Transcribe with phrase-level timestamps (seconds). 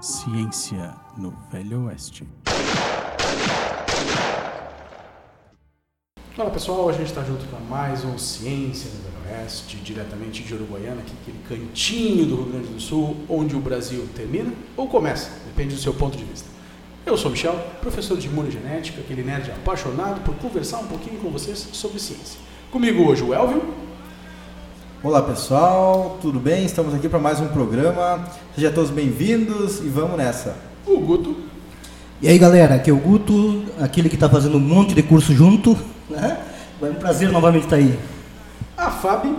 [0.00, 2.24] Ciência no Velho Oeste.
[6.36, 10.54] Fala pessoal, a gente está junto para mais um Ciência no Velho Oeste, diretamente de
[10.54, 15.32] Uruguaiana, aqui aquele cantinho do Rio Grande do Sul, onde o Brasil termina ou começa,
[15.46, 16.48] depende do seu ponto de vista.
[17.04, 21.58] Eu sou Michel, professor de imunogenética, aquele nerd apaixonado por conversar um pouquinho com vocês
[21.72, 22.38] sobre ciência.
[22.70, 23.87] Comigo hoje o Elvio.
[25.00, 26.64] Olá pessoal, tudo bem?
[26.64, 28.28] Estamos aqui para mais um programa.
[28.52, 30.56] Sejam todos bem-vindos e vamos nessa.
[30.84, 31.36] O Guto.
[32.20, 35.32] E aí galera, aqui é o Guto, aquele que está fazendo um monte de curso
[35.32, 35.78] junto.
[36.10, 36.44] Né?
[36.82, 37.96] É um prazer novamente estar aí.
[38.76, 39.38] A Fábio.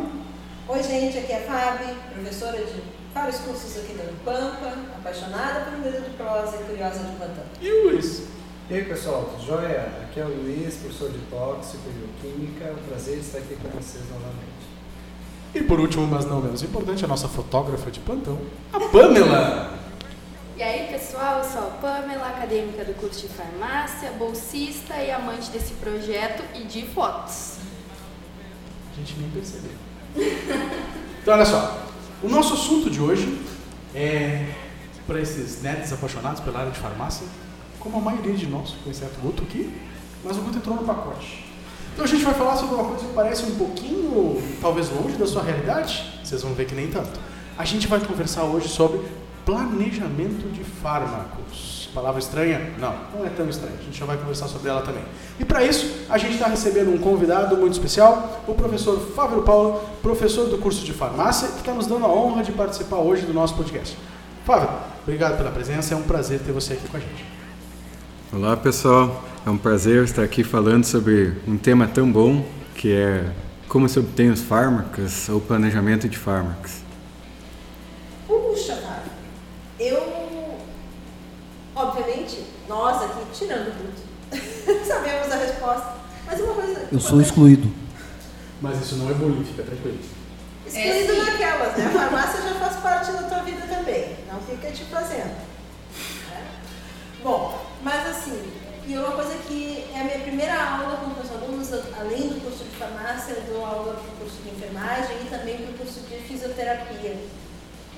[0.65, 2.81] Oi, gente, aqui é a Fábio, professora de
[3.13, 7.43] vários cursos aqui da Pampa, apaixonada por um dedo de prosa e curiosa de plantão.
[7.61, 8.23] E o Luiz.
[8.69, 9.89] E aí pessoal, tudo jóia?
[10.03, 12.63] Aqui é o Luiz, professor de tóxico e bioquímica.
[12.63, 14.58] É um prazer estar aqui com vocês novamente.
[15.53, 18.37] E por último, mas não menos importante, a nossa fotógrafa de plantão,
[18.71, 19.79] a Pamela.
[20.55, 25.49] E aí, pessoal, eu sou a Pamela, acadêmica do curso de farmácia, bolsista e amante
[25.49, 27.57] desse projeto e de fotos.
[28.93, 29.71] A gente nem percebeu.
[31.21, 31.85] Então, olha só.
[32.21, 33.41] O nosso assunto de hoje
[33.95, 34.53] é
[35.07, 37.25] para esses nerds apaixonados pela área de farmácia,
[37.79, 39.73] como a maioria de nós, com exceto o Guto aqui,
[40.23, 41.48] mas o Guto entrou no pacote.
[41.93, 45.27] Então a gente vai falar sobre uma coisa que parece um pouquinho, talvez longe da
[45.27, 47.19] sua realidade, vocês vão ver que nem tanto.
[47.57, 49.01] A gente vai conversar hoje sobre
[49.45, 51.89] planejamento de fármacos.
[51.93, 52.71] Palavra estranha?
[52.77, 53.73] Não, não é tão estranha.
[53.79, 55.03] A gente já vai conversar sobre ela também.
[55.39, 59.81] E para isso, a gente está recebendo um convidado muito especial, o professor Fábio Paulo,
[60.01, 63.33] professor do curso de farmácia, que está nos dando a honra de participar hoje do
[63.33, 63.97] nosso podcast.
[64.45, 64.69] Fábio,
[65.01, 67.25] obrigado pela presença, é um prazer ter você aqui com a gente.
[68.31, 72.45] Olá pessoal, é um prazer estar aqui falando sobre um tema tão bom
[72.75, 73.31] que é
[73.67, 76.77] como se obtém os fármacos ou planejamento de fármacos.
[78.27, 79.11] Puxa, Fábio,
[79.79, 80.57] eu,
[81.75, 83.93] obviamente, nós aqui, tirando tudo,
[84.85, 85.93] sabemos a resposta,
[86.25, 86.87] mas uma coisa...
[86.91, 87.71] Eu sou excluído.
[88.61, 89.99] Mas isso não é bullying, fica tranquilo.
[90.67, 91.85] Excluído É, naquelas, né?
[91.85, 95.31] A farmácia já faz parte da tua vida também, não fica te fazendo.
[96.29, 96.43] né?
[97.23, 98.41] Bom, mas assim,
[98.89, 102.63] e uma coisa que é a minha primeira aula com os alunos, além do curso
[102.63, 105.99] de farmácia, eu dou aula para o curso de enfermagem e também para o curso
[106.09, 107.17] de fisioterapia.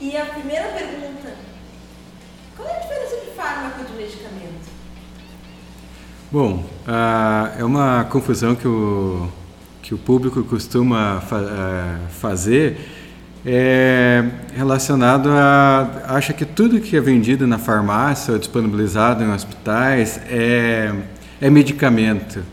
[0.02, 1.34] E a primeira pergunta,
[2.58, 4.70] qual é a diferença de fármaco e de medicamento?
[6.30, 6.66] Bom,
[7.58, 9.30] é uma confusão que o,
[9.82, 13.01] que o público costuma fa ah, fazer
[13.46, 14.24] é
[14.56, 20.94] relacionado a acha que tudo que é vendido na farmácia ou disponibilizado em hospitais é,
[21.40, 22.44] é medicamento.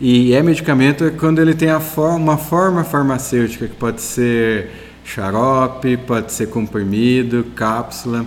[0.00, 4.70] E é medicamento quando ele tem a for uma forma farmacêutica, que pode ser
[5.04, 8.26] xarope, pode ser comprimido, cápsula.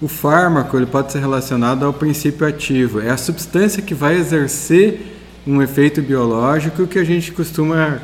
[0.00, 3.00] O fármaco ele pode ser relacionado ao princípio ativo.
[3.00, 7.98] É a substância que vai exercer um efeito biológico que a gente costuma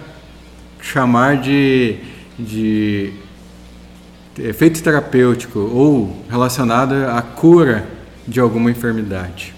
[0.81, 1.97] chamar de,
[2.39, 3.13] de
[4.39, 7.87] efeito terapêutico ou relacionado à cura
[8.27, 9.55] de alguma enfermidade.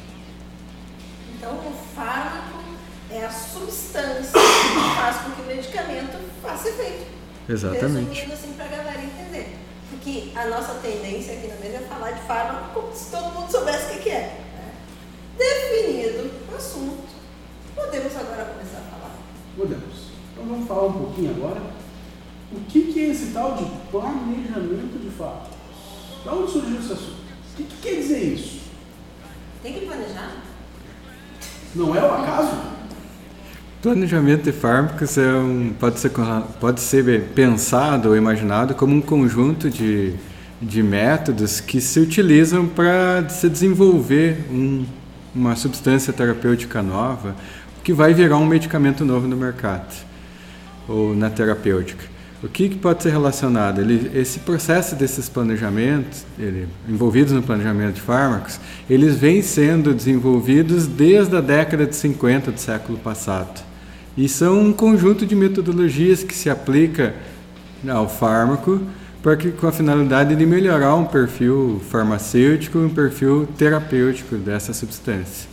[1.37, 2.63] Então, o fármaco
[3.11, 7.07] é a substância que faz com que o medicamento faça efeito.
[7.49, 8.09] Exatamente.
[8.09, 9.57] Resumindo assim para a galera entender.
[9.91, 13.51] Porque a nossa tendência aqui na mesa é falar de fármaco como se todo mundo
[13.51, 14.45] soubesse o que que é.
[14.55, 14.73] né?
[15.39, 17.09] Definido o assunto,
[17.75, 19.15] podemos agora começar a falar.
[19.57, 20.09] Podemos.
[20.33, 21.61] Então vamos falar um pouquinho agora.
[22.53, 25.49] O que, que é esse tal de planejamento de fármacos?
[26.25, 27.19] Da onde surgiu esse assunto?
[27.53, 28.61] O que, que quer dizer isso?
[29.63, 30.37] Tem que planejar?
[31.75, 32.57] Não é o acaso?
[33.83, 36.11] Planejamento de fármacos é um, pode, ser,
[36.59, 40.15] pode ser pensado ou imaginado como um conjunto de,
[40.61, 44.85] de métodos que se utilizam para se desenvolver um-
[45.35, 47.37] uma substância terapêutica nova
[47.85, 49.95] que vai virar um medicamento novo no mercado
[50.89, 52.05] ou na terapêutica.
[52.41, 53.81] O que, que pode ser relacionado?
[53.81, 60.87] Ele, esse processo desses planejamentos, ele, envolvidos no planejamento de fármacos, eles vêm sendo desenvolvidos
[60.87, 63.61] desde a década de 50 do século passado.
[64.17, 67.15] E são um conjunto de metodologias que se aplica
[67.89, 68.83] ao fármaco
[69.23, 75.49] para que, com a finalidade de melhorar um perfil farmacêutico um perfil terapêutico dessa substância.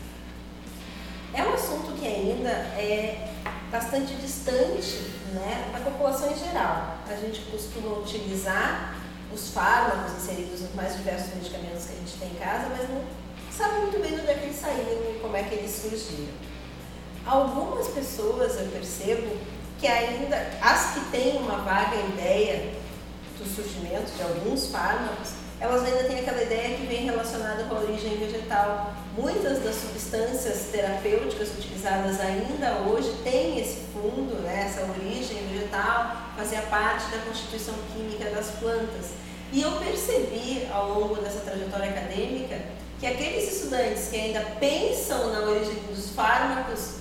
[1.33, 3.29] É um assunto que ainda é
[3.71, 4.99] bastante distante
[5.33, 6.97] né, da população em geral.
[7.09, 7.97] A gente costuma
[8.45, 8.95] utilizar
[9.33, 13.03] os fármacos inseridos nos mais diversos medicamentos que a gente tem em casa, mas não
[13.51, 16.33] sabe muito bem de onde é que eles saíram e como é que eles surgiram.
[17.25, 19.35] Algumas pessoas eu percebo
[19.79, 22.75] que ainda, as que têm uma vaga ideia
[23.37, 27.79] do surgimento de alguns fármacos, elas ainda têm aquela ideia que vem relacionada com a
[27.79, 28.93] origem vegetal.
[29.17, 36.61] Muitas das substâncias terapêuticas utilizadas ainda hoje têm esse fundo, né, essa origem vegetal, fazia
[36.63, 39.11] parte da constituição química das plantas.
[39.53, 42.59] E eu percebi ao longo dessa trajetória acadêmica
[42.99, 46.95] que aqueles estudantes que ainda pensam na origem dos fármacos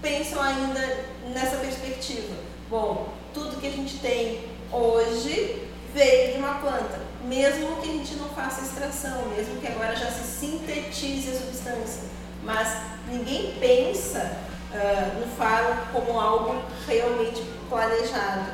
[0.00, 1.04] pensam ainda
[1.34, 2.34] nessa perspectiva.
[2.70, 4.40] Bom, tudo que a gente tem
[4.72, 9.94] hoje veio de uma planta, mesmo que a gente não faça extração, mesmo que agora
[9.94, 12.04] já se sintetize a substância.
[12.44, 12.76] Mas
[13.10, 14.38] ninguém pensa
[14.72, 18.50] uh, no faro como algo realmente planejado.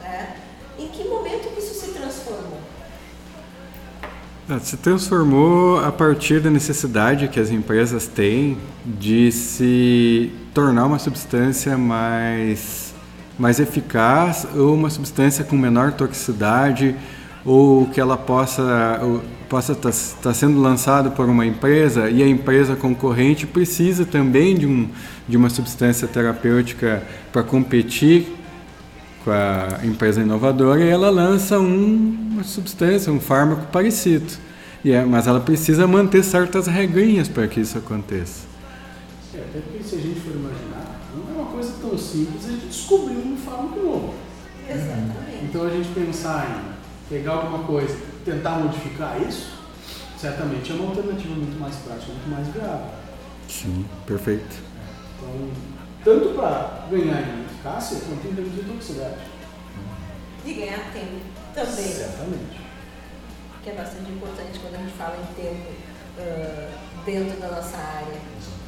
[0.00, 0.36] Né?
[0.78, 2.60] Em que momento que isso se transformou?
[4.48, 10.98] Ah, se transformou a partir da necessidade que as empresas têm de se tornar uma
[10.98, 12.92] substância mais,
[13.38, 16.96] mais eficaz ou uma substância com menor toxicidade
[17.44, 19.00] ou que ela possa
[19.48, 24.56] possa estar tá, tá sendo lançada por uma empresa e a empresa concorrente precisa também
[24.56, 24.88] de, um,
[25.28, 27.02] de uma substância terapêutica
[27.32, 28.28] para competir
[29.24, 34.32] com a empresa inovadora e ela lança um, uma substância, um fármaco parecido.
[34.84, 38.46] E é, mas ela precisa manter certas regrinhas para que isso aconteça.
[39.34, 42.52] É, até porque se a gente for imaginar, não é uma coisa tão simples a
[42.52, 44.14] gente descobrir um fármaco novo.
[44.68, 45.44] Exatamente.
[45.44, 46.69] Então a gente pensar em
[47.10, 49.58] pegar alguma coisa, tentar modificar isso,
[50.16, 52.86] certamente é uma alternativa muito mais prática, muito mais viável.
[53.48, 54.56] Sim, perfeito.
[55.18, 55.50] Então,
[56.04, 59.18] tanto para ganhar em eficácia quanto em termos de toxicidade.
[60.44, 61.20] De ganhar tempo
[61.52, 61.84] também.
[61.84, 62.60] Certamente.
[63.62, 65.68] Que é bastante importante quando a gente fala em tempo
[66.16, 68.20] uh, dentro da nossa área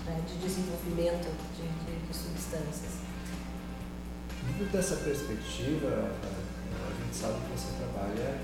[0.07, 3.01] né, de desenvolvimento de, de, de substâncias.
[4.43, 6.11] Dentro dessa perspectiva,
[6.89, 8.39] a gente sabe que você trabalha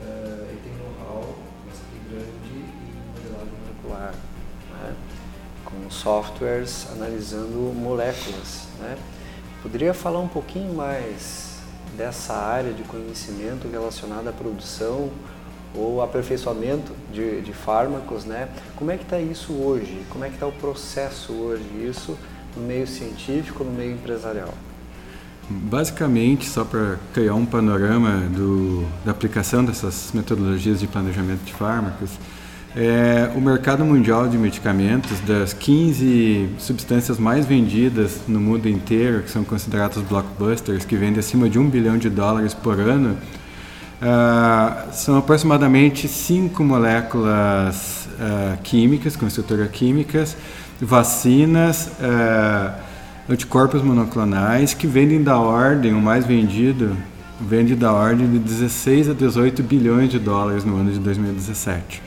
[0.00, 1.36] uh, e tem know-how
[1.66, 4.14] bastante grande em modelagem molecular.
[4.70, 4.94] Né?
[5.64, 8.68] com softwares analisando moléculas.
[8.78, 8.96] Né?
[9.62, 11.58] Poderia falar um pouquinho mais
[11.96, 15.10] dessa área de conhecimento relacionada à produção
[15.74, 18.48] ou aperfeiçoamento de, de fármacos, né?
[18.76, 20.04] Como é que está isso hoje?
[20.08, 21.64] Como é que está o processo hoje?
[21.84, 22.16] Isso
[22.56, 24.54] no meio científico, no meio empresarial?
[25.48, 32.10] Basicamente, só para criar um panorama do, da aplicação dessas metodologias de planejamento de fármacos,
[32.76, 39.30] é, o mercado mundial de medicamentos, das 15 substâncias mais vendidas no mundo inteiro, que
[39.30, 43.16] são consideradas blockbusters, que vendem acima de um bilhão de dólares por ano,
[44.02, 50.36] uh, são aproximadamente cinco moléculas uh, químicas, com estrutura químicas,
[50.80, 52.93] vacinas, uh,
[53.28, 56.96] anticorpos monoclonais, que vendem da ordem, o mais vendido,
[57.40, 62.02] vende da ordem de 16 a 18 bilhões de dólares no ano de 2017.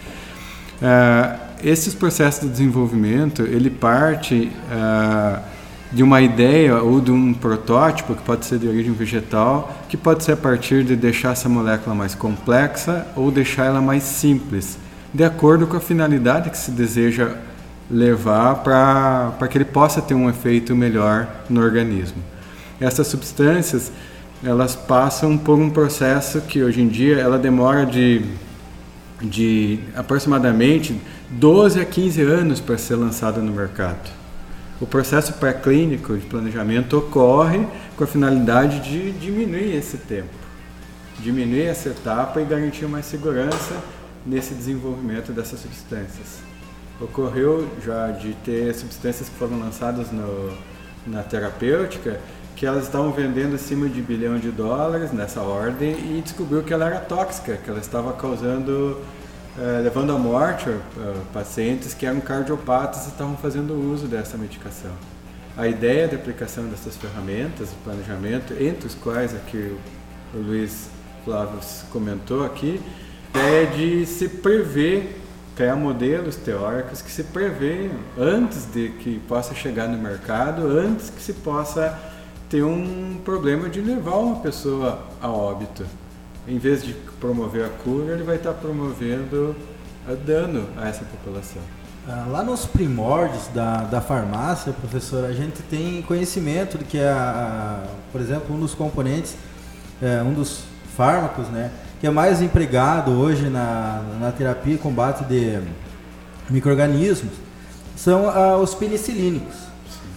[0.82, 5.42] Uh, esses processos de desenvolvimento ele parte uh,
[5.92, 10.24] de uma ideia ou de um protótipo que pode ser de origem vegetal, que pode
[10.24, 14.78] ser a partir de deixar essa molécula mais complexa ou deixar ela mais simples,
[15.14, 17.36] de acordo com a finalidade que se deseja
[17.90, 22.22] levar para que ele possa ter um efeito melhor no organismo.
[22.80, 23.92] Essas substâncias
[24.44, 28.24] elas passam por um processo que hoje em dia ela demora de
[29.22, 34.12] de aproximadamente 12 a 15 anos para ser lançada no mercado.
[34.80, 37.66] O processo pré-clínico de planejamento ocorre
[37.96, 40.30] com a finalidade de diminuir esse tempo,
[41.20, 43.76] diminuir essa etapa e garantir mais segurança
[44.26, 46.47] nesse desenvolvimento dessas substâncias.
[47.00, 50.52] Ocorreu já de ter substâncias que foram lançadas no,
[51.06, 52.20] na terapêutica
[52.58, 56.88] que elas estavam vendendo acima de bilhão de dólares nessa ordem e descobriu que ela
[56.88, 59.00] era tóxica, que ela estava causando,
[59.60, 60.82] eh, levando à morte uh,
[61.32, 64.90] pacientes que eram cardiopatas e estavam fazendo uso dessa medicação.
[65.56, 69.78] A ideia de aplicação dessas ferramentas de planejamento, entre os quais aqui
[70.34, 70.90] o, o Luiz
[71.24, 71.60] Flávio
[71.92, 72.82] comentou aqui,
[73.36, 75.16] é de se prever
[75.58, 81.20] criar modelos teóricos que se prevêem antes de que possa chegar no mercado, antes que
[81.20, 81.98] se possa
[82.48, 85.84] ter um problema de levar uma pessoa a óbito.
[86.48, 89.56] Em vez de promover a cura, ele vai estar promovendo
[90.26, 91.62] dano a essa população.
[92.08, 97.84] Ah, lá nos primórdios da, da farmácia, professor, a gente tem conhecimento de que, a,
[97.84, 99.36] a por exemplo, um dos componentes,
[100.02, 100.64] é, um dos
[100.96, 105.60] fármacos, né, que é mais empregado hoje na, na terapia e combate de
[106.50, 107.34] micro-organismos,
[107.96, 109.56] são ah, os penicilínicos,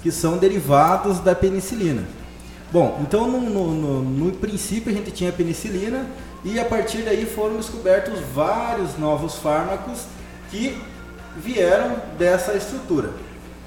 [0.03, 2.05] que são derivados da penicilina.
[2.71, 6.07] Bom, então no, no, no, no, princípio a gente tinha a penicilina
[6.45, 10.05] e a partir daí foram descobertos vários novos fármacos
[10.51, 10.81] que
[11.37, 13.11] vieram dessa estrutura.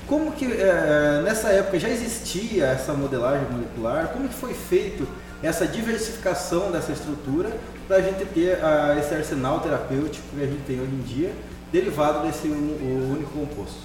[0.08, 4.10] Como que é, nessa época já existia essa modelagem molecular?
[4.10, 5.08] Como que foi feito
[5.44, 7.52] essa diversificação dessa estrutura
[7.86, 11.34] para a gente ter ah, esse arsenal terapêutico que a gente tem hoje em dia,
[11.72, 13.82] derivado desse um, único composto?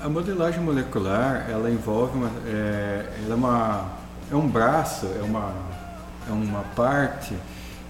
[0.00, 3.92] A modelagem molecular, ela envolve uma, é, ela é, uma,
[4.32, 5.52] é um braço, é uma,
[6.28, 7.34] é uma parte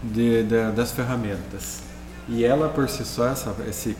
[0.02, 1.82] de, de, das ferramentas.
[2.26, 3.94] E ela por si só, essa, esse,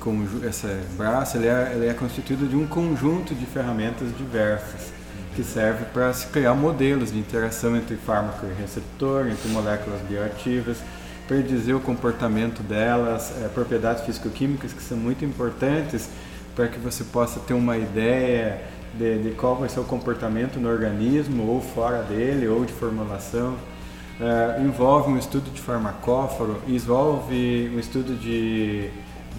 [0.49, 0.67] esse
[0.97, 5.04] braço, ele é, ele é constituído de um conjunto de ferramentas diversas
[5.35, 10.79] que serve para se criar modelos de interação entre fármaco e receptor, entre moléculas bioativas,
[11.27, 16.09] predizer o comportamento delas, é, propriedades físico-químicas que são muito importantes
[16.55, 18.63] para que você possa ter uma ideia
[18.95, 23.57] de, de, qual vai ser o comportamento no organismo, ou fora dele, ou de formulação.
[24.21, 28.89] É, envolve um estudo de farmacóforo, envolve um estudo de,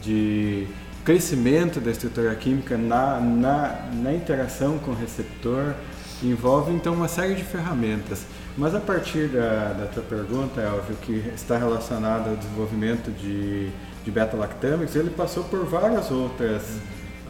[0.02, 0.68] de
[1.06, 5.76] crescimento da estrutura química na, na, na interação com o receptor,
[6.24, 8.26] envolve então uma série de ferramentas.
[8.58, 13.70] Mas a partir da, da tua pergunta, Elvio, que está relacionada ao desenvolvimento de,
[14.04, 16.64] de beta-lactâmicos, ele passou por várias outras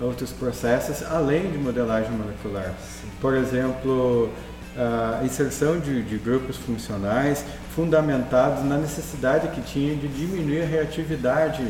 [0.02, 2.74] outros processos além de modelagem molecular.
[3.22, 4.30] Por exemplo,
[4.78, 11.64] a inserção de, de, grupos funcionais fundamentados na necessidade que tinha de diminuir a reatividade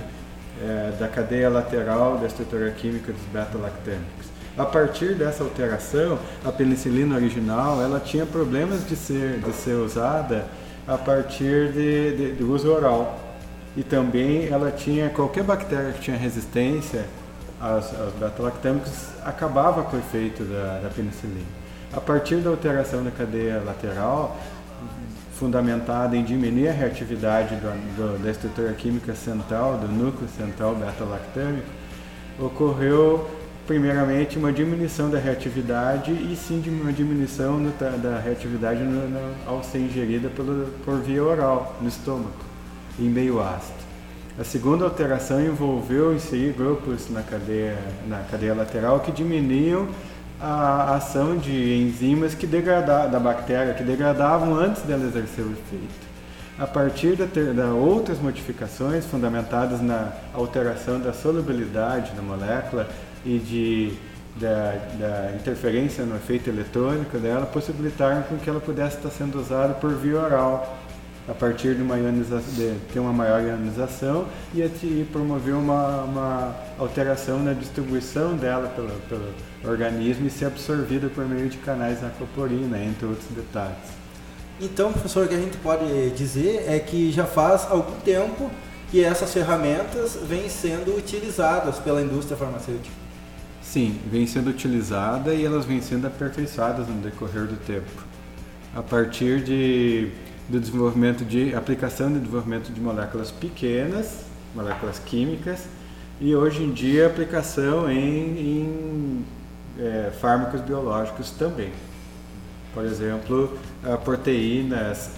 [0.61, 4.35] é, da cadeia lateral da estrutura química dos beta-lactâmicos.
[4.57, 10.45] A partir dessa alteração, a penicilina original ela tinha problemas de ser, de ser usada
[10.87, 13.19] a partir de, de, do uso oral.
[13.75, 17.03] E também ela tinha, qualquer bactéria que tinha resistência
[17.59, 21.65] aos, aos beta-lactâmicos acabava com o efeito da, da penicilina.
[21.91, 24.37] A partir da alteração da cadeia lateral,
[25.39, 31.67] fundamentada em diminuir a reatividade do, do, da estrutura química central, do núcleo central beta-lactâmico,
[32.39, 33.29] ocorreu
[33.67, 39.63] primeiramente uma diminuição da reatividade e sim uma diminuição no, da reatividade no, no, ao
[39.63, 42.35] ser ingerida pelo, por via oral, no estômago,
[42.99, 43.85] em meio ácido.
[44.37, 47.77] A segunda alteração envolveu inserir grupos na cadeia,
[48.07, 49.87] na cadeia lateral que diminuíam
[50.39, 56.05] a ação de enzimas que degradavam, da bactéria, que degradavam antes dela exercer o efeito.
[56.57, 62.87] A partir de outras modificações fundamentadas na alteração da solubilidade da molécula
[63.25, 63.93] e de,
[64.37, 69.73] da, da interferência no efeito eletrônico dela, possibilitaram com que ela pudesse estar sendo usada
[69.73, 70.77] por via oral
[71.27, 76.55] a partir de uma ionização, de ter uma maior ionização e, e promover uma, uma,
[76.77, 82.05] alteração na distribuição dela pelo, pelo organismo e ser absorvida por meio de canais de
[82.05, 84.05] aquaporina, entre outros detalhes.
[84.61, 88.49] Então, professor, o que a gente pode dizer é que já faz algum tempo
[88.91, 92.95] que essas ferramentas vêm sendo utilizadas pela indústria farmacêutica.
[93.61, 98.05] Sim, vêm sendo utilizadas e elas vêm sendo aperfeiçoadas no decorrer do tempo.
[98.73, 100.11] A partir de
[100.47, 105.65] do desenvolvimento de aplicação de desenvolvimento de moléculas pequenas, moléculas químicas,
[106.19, 109.25] e hoje em dia aplicação em, em
[109.79, 111.71] é, fármacos biológicos também.
[112.73, 113.57] Por exemplo,
[114.03, 115.09] proteínas,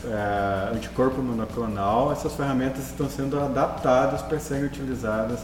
[0.71, 5.39] anticorpo monoclonal, essas ferramentas estão sendo adaptadas para serem utilizadas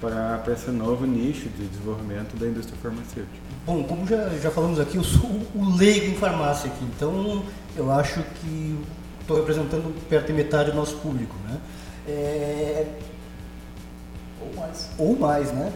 [0.00, 3.36] para, para esse novo nicho de desenvolvimento da indústria farmacêutica.
[3.66, 7.44] Bom, como já, já falamos aqui, eu sou o leigo em farmácia aqui, então
[7.76, 8.78] eu acho que
[9.30, 11.60] estou representando perto de metade do nosso público, né?
[12.08, 12.86] É...
[14.40, 14.88] Ou mais.
[14.98, 15.72] Ou mais, né?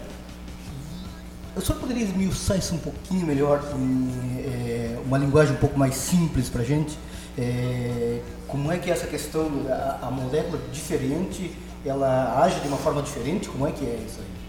[1.54, 5.94] Eu só poderia esmiuçar isso um pouquinho melhor, em é, uma linguagem um pouco mais
[5.94, 6.98] simples para a gente?
[7.38, 11.56] É, como é que essa questão, a, a molécula diferente,
[11.86, 13.48] ela age de uma forma diferente?
[13.48, 14.43] Como é que é isso aí?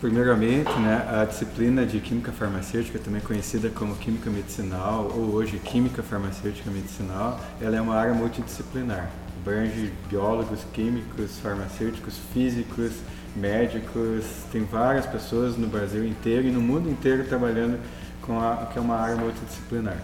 [0.00, 6.04] Primeiramente, né, a disciplina de Química Farmacêutica, também conhecida como Química Medicinal ou hoje Química
[6.04, 9.10] Farmacêutica Medicinal, ela é uma área multidisciplinar.
[9.40, 12.92] Abrange biólogos, químicos, farmacêuticos, físicos,
[13.34, 17.80] médicos, tem várias pessoas no Brasil inteiro e no mundo inteiro trabalhando
[18.22, 19.98] com a que é uma área multidisciplinar.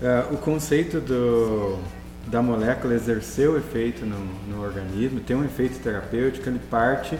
[0.00, 1.80] Uh, o conceito do,
[2.28, 4.18] da molécula exercer o efeito no,
[4.48, 7.18] no organismo, tem um efeito terapêutico, ele parte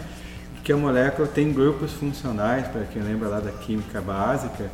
[0.67, 4.65] que a molécula tem grupos funcionais, para quem lembra lá da química básica,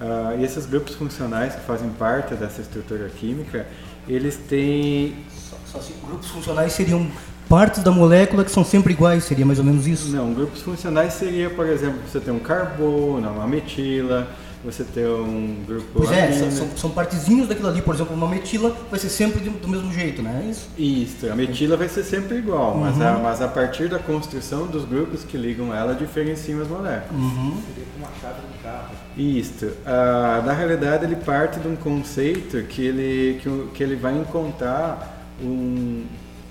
[0.00, 3.66] uh, e esses grupos funcionais que fazem parte dessa estrutura química,
[4.06, 5.16] eles têm...
[5.50, 7.10] Só, só se grupos funcionais seriam
[7.48, 10.12] partes da molécula que são sempre iguais, seria mais ou menos isso?
[10.12, 14.28] Não, grupos funcionais seria, por exemplo, você tem um carbono, uma metila,
[14.64, 16.38] você tem um grupo Pois é, amina.
[16.38, 19.92] são, são, são partezinhos daquilo ali, por exemplo, uma metila vai ser sempre do, mesmo
[19.92, 20.44] jeito, né?
[20.46, 20.68] É isso?
[20.78, 23.06] Isso, a metila vai ser sempre igual, mas, Uhum.
[23.06, 27.10] a, mas a partir da construção dos grupos que ligam ela, diferenciam as moléculas.
[27.22, 27.60] Uhum.
[27.66, 28.94] Seria como uma chave do carro.
[29.16, 29.72] Isso.
[29.84, 35.26] Ah, na realidade, ele parte de um conceito que ele, que, que ele vai encontrar
[35.42, 36.04] um-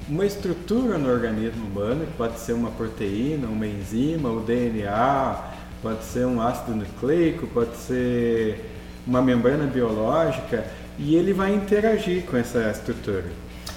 [0.10, 5.36] uma estrutura no organismo humano, que pode ser uma proteína, uma enzima, o DNA,
[5.82, 8.70] pode ser um ácido nucleico, pode ser
[9.06, 10.64] uma membrana biológica,
[10.98, 13.26] e ele vai interagir com essa estrutura.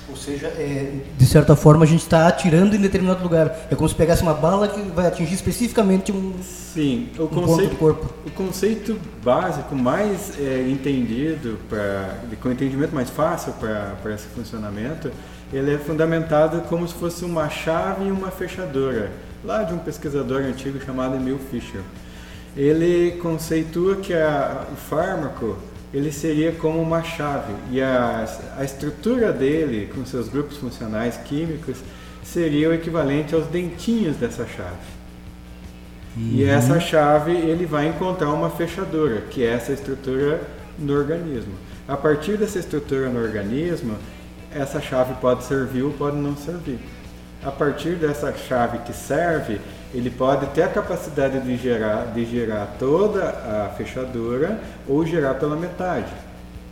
[0.08, 3.66] Ou seja, é, de certa forma a gente está atirando em determinado lugar.
[3.70, 7.40] É como se pegasse uma bala que vai atingir especificamente um, Sim, o um ponto
[7.40, 8.14] do conceito, corpo.
[8.26, 15.11] o conceito básico mais é, entendido, pra, com entendimento mais fácil para esse funcionamento,
[15.50, 19.11] ele é fundamentado como se fosse uma chave e uma fechadura,
[19.44, 21.82] lá de um pesquisador antigo chamado Emil Fischer.
[22.56, 25.58] Ele conceitua que a, o fármaco
[25.92, 31.76] ele seria como uma chave e a, a estrutura dele, com seus grupos funcionais químicos,
[32.22, 34.94] seria o equivalente aos dentinhos dessa chave.
[36.16, 40.40] E essa chave ele vai encontrar uma fechadura, que é essa estrutura
[40.78, 41.52] no organismo.
[41.86, 43.96] A partir dessa estrutura no organismo,
[44.54, 46.78] essa chave pode servir ou pode não servir.
[47.44, 49.60] A partir dessa chave que serve,
[49.92, 54.58] ele pode ter a capacidade de gerar, de gerar toda a fechadura
[54.88, 56.10] ou gerar pela metade.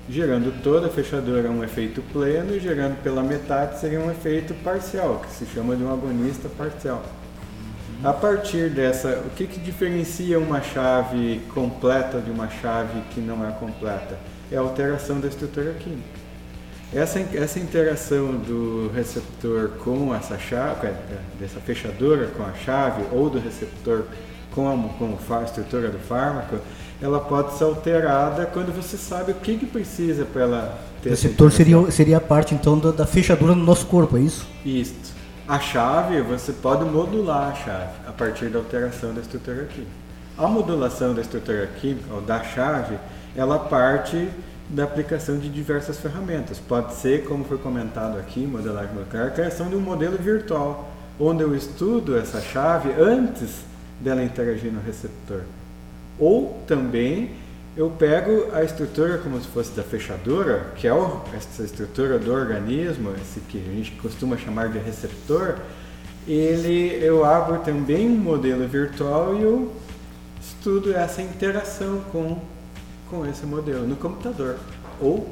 [0.08, 5.20] Gerando toda a fechadura um efeito pleno e gerando pela metade seria um efeito parcial,
[5.20, 7.02] que se chama de um agonista parcial.
[8.02, 13.46] A partir dessa, o que, que diferencia uma chave completa de uma chave que não
[13.46, 14.18] é completa?
[14.50, 16.21] É a alteração da estrutura química.
[16.94, 20.90] Essa, essa interação do receptor com essa chave,
[21.40, 24.04] dessa fechadura com a chave, ou do receptor
[24.54, 26.58] com a, com a estrutura do fármaco,
[27.00, 31.12] ela pode ser alterada quando você sabe o que, que precisa para ela ter O
[31.12, 34.46] receptor seria, seria a parte então da, da fechadura no nosso corpo, é isso?
[34.64, 35.12] Isto.
[35.48, 39.90] A chave, você pode modular a chave a partir da alteração da estrutura química.
[40.38, 42.96] A modulação da estrutura química, ou da chave,
[43.34, 44.28] ela parte
[44.72, 46.58] da aplicação de diversas ferramentas.
[46.58, 51.42] Pode ser, como foi comentado aqui, modelagem molecular, a criação de um modelo virtual, onde
[51.42, 53.60] eu estudo essa chave antes
[54.00, 55.42] dela interagir no receptor.
[56.18, 57.30] Ou também
[57.76, 60.92] eu pego a estrutura como se fosse da fechadura, que é
[61.34, 65.56] essa estrutura do organismo, esse que a gente costuma chamar de receptor,
[66.26, 69.72] ele eu abro também um modelo virtual e eu
[70.40, 72.38] estudo essa interação com,
[73.12, 74.58] com esse modelo no computador
[74.98, 75.28] ou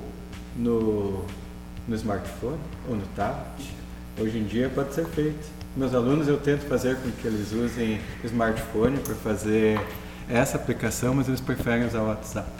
[0.55, 1.25] no,
[1.89, 3.75] no smartphone ou no tablet.
[4.21, 5.49] Hoje em dia pode ser feito.
[5.75, 9.81] Meus alunos eu tento fazer com que eles usem smartphone para fazer
[10.29, 12.51] essa aplicação, mas eles preferem usar o WhatsApp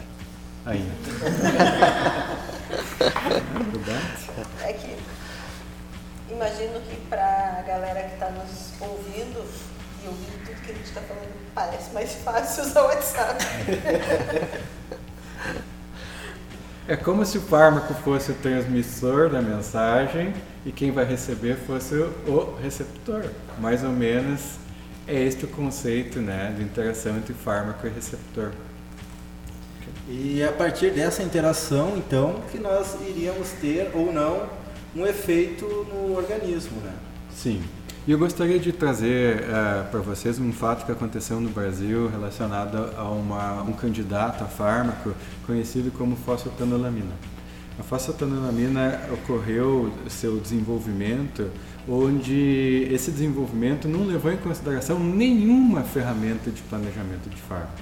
[0.65, 0.91] ainda.
[4.61, 4.69] É?
[4.69, 4.95] É que
[6.31, 9.43] imagino que para a galera que está nos ouvindo
[10.03, 13.43] e ouvindo tudo que a gente está falando, parece mais fácil usar o WhatsApp.
[16.87, 20.33] É como se o fármaco fosse o transmissor da mensagem
[20.65, 23.23] e quem vai receber fosse o receptor.
[23.59, 24.55] Mais ou menos
[25.07, 28.51] é este o conceito né, de interação entre fármaco e receptor.
[30.07, 34.49] E a partir dessa interação, então, que nós iríamos ter ou não
[34.95, 36.93] um efeito no organismo, né?
[37.33, 37.63] Sim.
[38.07, 39.43] E eu gostaria de trazer
[39.91, 45.13] para vocês um fato que aconteceu no Brasil relacionado a uma, um candidato a fármaco
[45.45, 47.13] conhecido como fosfetanolamina.
[47.79, 51.51] A fosfetanolamina ocorreu seu desenvolvimento
[51.87, 57.81] onde esse desenvolvimento não levou em consideração nenhuma ferramenta de planejamento de fármacos.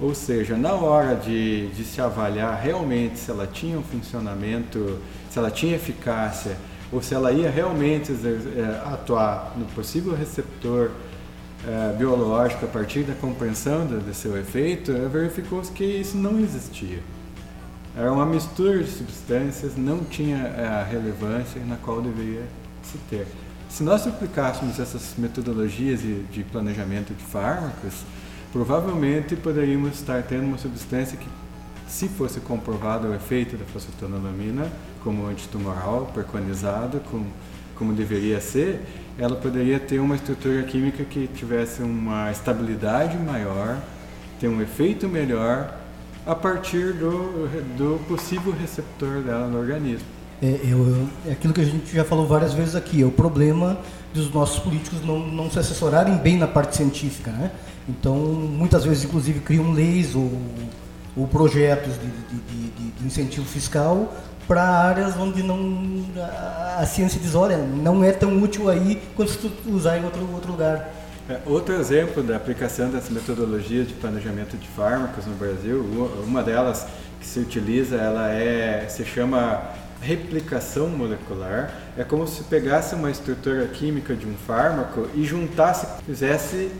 [0.00, 5.40] Ou seja, na hora de, de se avaliar realmente se ela tinha um funcionamento, se
[5.40, 6.56] ela tinha eficácia,
[6.92, 10.90] ou se ela ia realmente eh, atuar no possível receptor
[11.66, 17.00] eh, biológico a partir da compreensão do, seu efeito, verificou-se que isso não existia.
[17.96, 22.42] Era uma mistura de substâncias, não tinha eh, a relevância na qual deveria
[22.82, 23.26] se ter.
[23.68, 27.94] Se nós aplicássemos essas metodologias de, de planejamento de fármacos,
[28.52, 31.26] provavelmente poderíamos estar tendo uma substância que,
[31.88, 34.70] se fosse comprovado o efeito da fosfetanolamina
[35.04, 37.22] como antitumoral preconizado, com,
[37.76, 38.80] como deveria ser,
[39.18, 43.76] ela poderia ter uma estrutura química que tivesse uma estabilidade maior,
[44.40, 45.72] ter um efeito melhor
[46.26, 50.06] a partir do, do possível receptor dela no organismo.
[50.42, 53.78] é, eu- é aquilo que a gente já falou várias vezes aqui, é o problema
[54.12, 57.50] dos nossos políticos não, não se assessorarem bem na parte científica, né?
[57.88, 60.30] Então, muitas vezes, inclusive, criam leis ou,
[61.16, 64.12] ou projetos de- de- de- de incentivo fiscal
[64.46, 69.30] para áreas onde não a, a ciência diz, olha, não é tão útil aí quanto
[69.30, 70.92] se tu usar em outro, outro lugar.
[71.28, 75.80] É, Outro exemplo da aplicação dessa metodologia de planejamento de fármacos no Brasil,
[76.26, 76.86] uma delas
[77.18, 79.62] que se utiliza, ela é, se chama
[80.02, 81.70] replicação molecular.
[81.96, 86.70] É como se pegasse uma estrutura química de um fármaco e juntasse, fizesse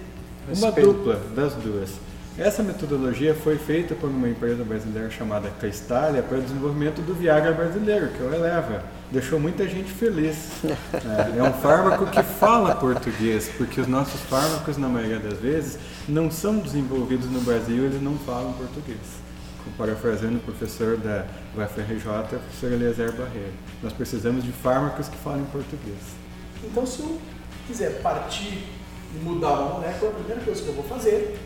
[0.47, 0.93] uma Espelho.
[0.93, 1.91] dupla das duas.
[2.37, 7.53] Essa metodologia foi feita por uma empresa brasileira chamada Cristália para o desenvolvimento do Viagra
[7.53, 8.83] brasileiro, que é o Eleva.
[9.13, 10.51] Deixou muita gente feliz.
[10.65, 15.79] É, é um fármaco que fala português, porque os nossos fármacos, na maioria das vezes,
[16.09, 18.99] não são desenvolvidos no Brasil, eles não falam português.
[19.79, 23.53] Parafraseando o professor da UFRJ, o professor Eliezer Barreiro.
[23.81, 26.01] Nós precisamos de fármacos que falem português.
[26.65, 27.17] Então, se eu
[27.69, 28.65] quiser partir
[29.15, 31.39] e mudar uma molécula, a primeira coisa que eu vou fazer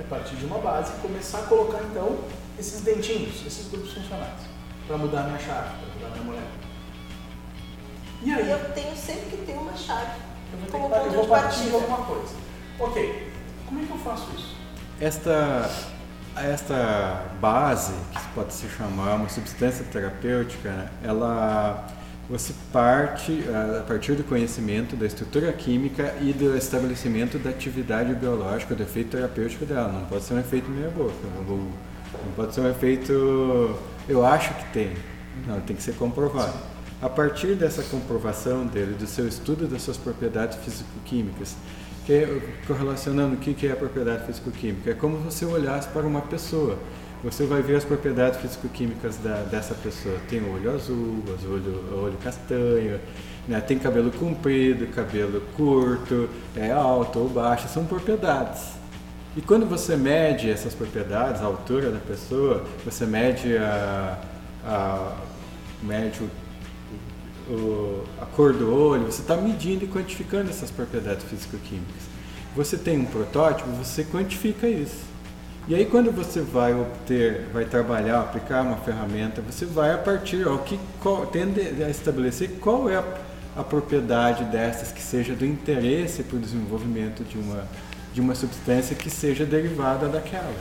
[0.00, 2.18] é partir de uma base e começar a colocar, então,
[2.58, 4.40] esses dentinhos, esses grupos funcionais,
[4.86, 6.60] para mudar a minha chave, para mudar a minha molécula.
[8.22, 11.28] E aí, eu tenho sempre que ter uma chave eu vou, ter como eu vou
[11.28, 12.34] partir de alguma coisa.
[12.78, 13.32] Ok,
[13.66, 14.56] como é que eu faço isso?
[15.00, 15.70] Esta,
[16.36, 21.86] esta base, que pode se chamar uma substância terapêutica, ela
[22.30, 23.42] você parte
[23.78, 29.10] a partir do conhecimento da estrutura química e do estabelecimento da atividade biológica, do efeito
[29.10, 29.92] terapêutico dela.
[29.92, 33.76] Não pode ser um efeito meia boca, não, não pode ser um efeito
[34.10, 34.92] eu acho que tem.
[35.46, 36.52] Não, tem que ser comprovado.
[37.00, 41.56] A partir dessa comprovação dele, do seu estudo das suas propriedades físico-químicas,
[42.04, 46.20] que é, correlacionando o que é a propriedade físico-química, é como você olhasse para uma
[46.22, 46.76] pessoa.
[47.22, 49.16] Você vai ver as propriedades físico-químicas
[49.50, 50.16] dessa pessoa.
[50.28, 52.98] Tem olho azul, olho, olho castanho,
[53.46, 53.60] né?
[53.60, 58.62] tem cabelo comprido, cabelo curto, é alto ou baixo, são propriedades.
[59.36, 64.18] E quando você mede essas propriedades, a altura da pessoa, você mede a,
[64.64, 65.16] a
[65.82, 66.20] mede
[67.48, 72.02] o, o- a cor do olho, você está medindo e quantificando essas propriedades físico-químicas.
[72.56, 75.09] Você tem um protótipo, você quantifica isso.
[75.68, 80.46] E aí quando você vai obter, vai trabalhar, aplicar uma ferramenta, você vai a partir,
[80.46, 83.04] ó, que, qual, tende a estabelecer qual é a,
[83.56, 87.64] a propriedade dessas que seja do interesse para o desenvolvimento de uma,
[88.12, 90.54] de uma substância que seja derivada daquela.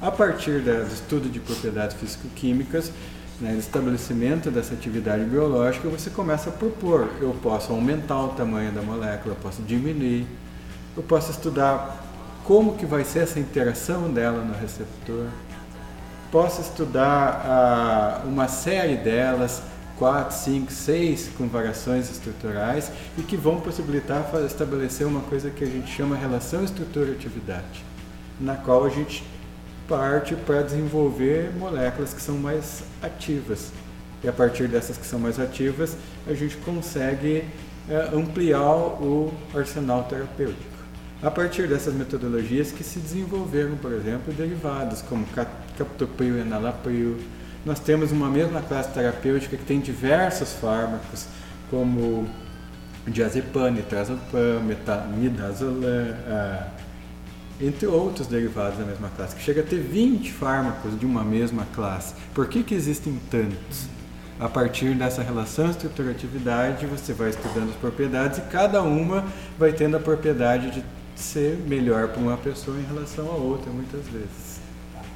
[0.00, 2.92] A partir do estudo de propriedades físico-químicas,
[3.40, 7.10] né, do estabelecimento dessa atividade biológica, você começa a propor.
[7.20, 10.26] Eu posso aumentar o tamanho da molécula, eu posso diminuir,
[10.96, 12.05] eu posso estudar
[12.46, 15.26] como que vai ser essa interação dela no receptor,
[16.30, 19.60] posso estudar ah, uma série delas,
[19.98, 25.66] quatro, cinco, seis, com variações estruturais e que vão possibilitar estabelecer uma coisa que a
[25.66, 27.84] gente chama relação estrutura-atividade,
[28.40, 29.24] na qual a gente
[29.88, 33.72] parte para desenvolver moléculas que são mais ativas.
[34.22, 35.96] E a partir dessas que são mais ativas,
[36.28, 37.44] a gente consegue
[37.88, 40.75] eh, ampliar o arsenal terapêutico.
[41.22, 47.16] A partir dessas metodologias que se desenvolveram, por exemplo, derivados como cap- captopril e enalapril.
[47.64, 51.26] Nós temos uma mesma classe terapêutica que tem diversos fármacos,
[51.70, 52.28] como
[53.06, 56.68] diazepam, nitrazepam, meta- midazolam, ah,
[57.60, 61.66] entre outros derivados da mesma classe, que chega a ter 20 fármacos de uma mesma
[61.74, 62.14] classe.
[62.34, 63.86] Por que, que existem tantos?
[64.38, 69.24] A partir dessa relação estruturatividade, você vai estudando as propriedades e cada uma
[69.58, 70.84] vai tendo a propriedade de
[71.16, 74.60] ser melhor para uma pessoa em relação a outra, muitas vezes.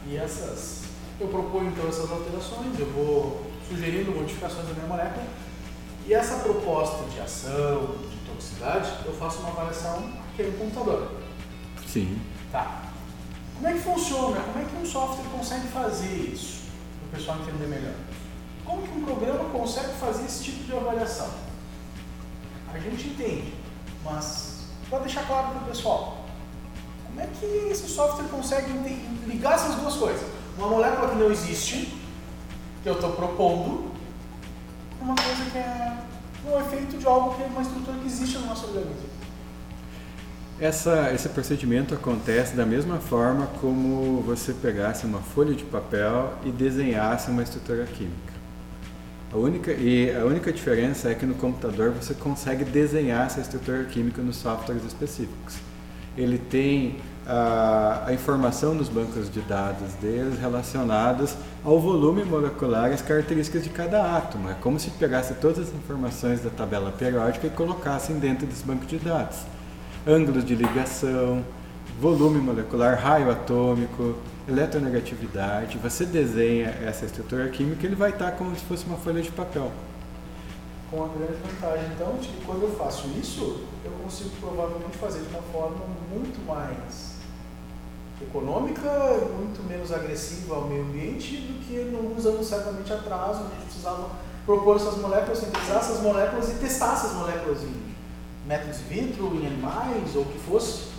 [0.08, 0.84] E essas,
[1.20, 5.24] eu proponho então essas alterações, eu vou sugerindo modificações da minha molécula,
[6.06, 11.12] e essa proposta de ação, de toxicidade, eu faço uma avaliação que é no computador.
[11.86, 12.20] Sim.
[12.50, 12.84] Tá.
[13.54, 14.40] Como é que funciona?
[14.40, 16.62] Como é que um software consegue fazer isso?
[16.98, 17.94] Para o pessoal entender melhor.
[18.64, 21.28] Como que um programa consegue fazer esse tipo de avaliação?
[22.72, 23.52] A gente entende,
[24.04, 24.59] mas
[24.90, 26.24] para deixar claro para o pessoal,
[27.06, 28.72] como é que esse software consegue
[29.26, 30.28] ligar essas duas coisas?
[30.58, 31.96] Uma molécula que não existe,
[32.82, 33.90] que eu estou propondo,
[35.00, 35.96] uma coisa que é
[36.44, 39.08] um efeito de algo que é uma estrutura que existe no nosso organismo.
[40.60, 46.50] Essa, esse procedimento acontece da mesma forma como você pegasse uma folha de papel e
[46.50, 48.29] desenhasse uma estrutura química.
[49.32, 53.84] A única, e a única diferença é que no computador você consegue desenhar essa estrutura
[53.84, 55.56] química nos softwares específicos.
[56.18, 62.94] ele tem a, a informação nos bancos de dados deles relacionadas ao volume molecular e
[62.94, 64.50] as características de cada átomo.
[64.50, 68.84] É como se pegasse todas as informações da tabela periódica e colocassem dentro desse banco
[68.84, 69.38] de dados.
[70.04, 71.44] Ângulos de ligação,
[72.00, 74.16] volume molecular, raio atômico,
[74.48, 75.78] eletronegatividade.
[75.78, 79.70] Você desenha essa estrutura química, ele vai estar como se fosse uma folha de papel.
[80.90, 85.20] Com a grande vantagem, então, de que quando eu faço isso, eu consigo provavelmente fazer
[85.20, 87.10] de uma forma muito mais
[88.20, 88.90] econômica,
[89.38, 93.64] muito menos agressiva ao meio ambiente do que nos anos certamente atrás, onde a gente
[93.66, 94.10] precisava
[94.44, 97.90] propor essas moléculas, sintetizar essas moléculas e testar essas moléculas em
[98.46, 100.89] métodos in vitro, em animais ou o que fosse.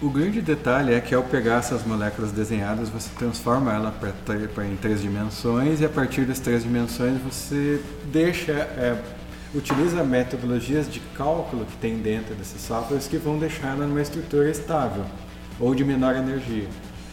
[0.00, 4.76] O grande detalhe é que ao pegar essas moléculas desenhadas, você transforma ela para em
[4.76, 8.96] três dimensões e a partir das três dimensões você deixa, é,
[9.52, 14.48] utiliza metodologias de cálculo que tem dentro desses softwares que vão deixar ela numa estrutura
[14.48, 15.04] estável
[15.58, 16.68] ou de menor energia.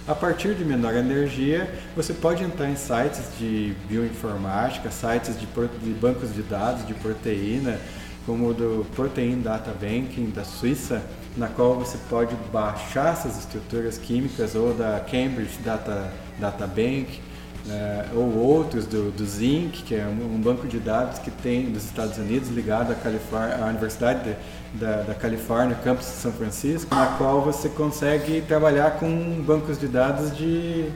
[0.07, 5.89] A partir de menor energia, você pode entrar em sites de bioinformática, sites de, de
[5.99, 7.79] bancos de dados de proteína,
[8.25, 11.01] como o do Protein Data Banking da Suíça,
[11.37, 17.21] na qual você pode baixar essas estruturas químicas ou da Cambridge Data, Data Bank,
[17.65, 21.85] né, ou outros do, do ZINC, que é um, banco de dados que tem dos
[21.85, 27.07] Estados Unidos ligado à, à Universidade de, da, da Califórnia, campus de São Francisco, na
[27.17, 30.89] qual você consegue trabalhar com bancos de dados de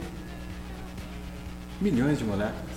[1.80, 2.70] milhões de moléculas.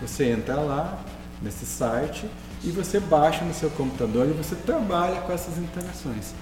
[0.00, 0.98] Você entra lá
[1.42, 2.26] nesse site
[2.66, 6.34] e você baixa no seu computador e você trabalha com essas interações.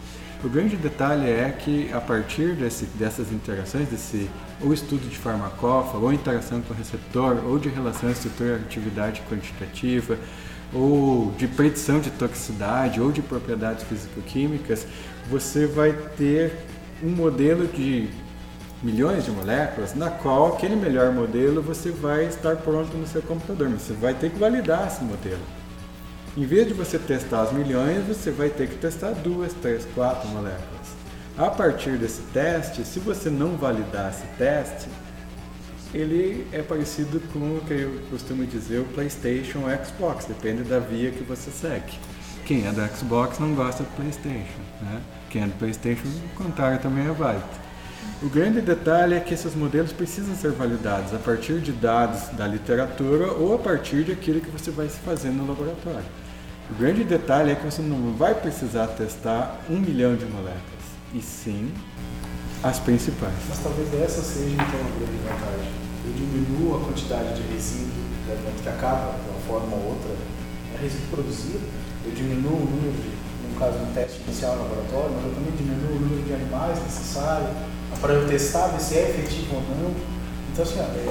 [0.43, 4.29] O grande detalhe é que a partir desse, dessas interações, desse
[4.63, 10.19] ou estudo de farmacófago, ou interação com o receptor, ou de relação estrutura-atividade quantitativa,
[10.73, 14.87] ou de predição de toxicidade, ou de propriedades físico-químicas,
[15.31, 16.53] você vai ter
[17.03, 18.11] um modelo de
[18.83, 23.71] milhões de moléculas, na qual aquele melhor modelo você vai estar pronto no seu computador,
[23.71, 25.64] mas você vai ter que validar esse modelo.
[26.37, 30.29] Em vez de você testar as milhões, você vai ter que testar duas, três, quatro
[30.31, 30.89] moléculas.
[31.39, 34.89] A partir desse teste, se você não validar esse teste,
[35.95, 40.81] ele é parecido com o que eu costumo dizer o PlayStation ou Xbox, depende da
[40.81, 41.93] via que você segue.
[42.45, 45.01] Quem é do Xbox não gosta do PlayStation, né?
[45.31, 47.45] Quem é do PlayStation, o contrário também é válido.
[48.21, 52.45] O grande detalhe é que esses modelos precisam ser validados a partir de dados da
[52.45, 56.24] literatura ou a partir daquilo que você vai se fazer no laboratório.
[56.71, 61.21] O grande detalhe é que você não vai precisar testar um milhão de moléculas, e
[61.21, 61.71] sim
[62.63, 63.35] as principais.
[63.51, 65.71] Mas talvez essa seja então a grande vantagem.
[66.07, 67.93] Eu diminuo a quantidade de resíduo
[68.63, 70.17] que acaba, de uma forma ou outra,
[70.75, 71.61] é resíduo produzido,
[72.07, 75.53] eu diminuo o número de, no caso do teste inicial no laboratório, mas eu também
[75.53, 77.49] diminuo o número de animais necessário
[78.01, 79.95] para eu testar ver se é efetivo ou não.
[80.51, 81.05] Então assim, é,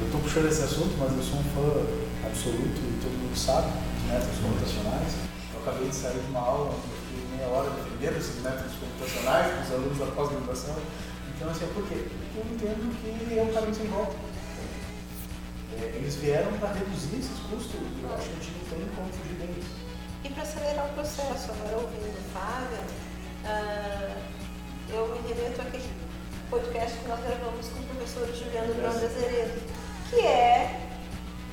[0.00, 1.84] eu estou puxando esse assunto, mas eu sou um fã
[2.24, 3.68] absoluto e todo mundo sabe
[4.14, 5.12] métodos computacionais.
[5.54, 9.60] Eu acabei de sair de uma aula fiquei meia hora defendendo esses métodos computacionais com
[9.62, 10.76] os alunos da pós-graduação.
[11.34, 12.06] Então, assim, por quê?
[12.06, 14.14] Porque eu entendo que é um caminho sem volta.
[15.74, 18.86] É, eles vieram para reduzir esses custos e eu acho que a gente não tem
[18.94, 19.66] como fugir deles.
[20.22, 22.78] E para acelerar o processo, agora ouvindo o Fábio,
[23.44, 24.14] uh,
[24.94, 25.90] eu me remeto àquele
[26.48, 29.60] podcast que nós gravamos com o professor Juliano Grande Azeredo,
[30.08, 30.80] que é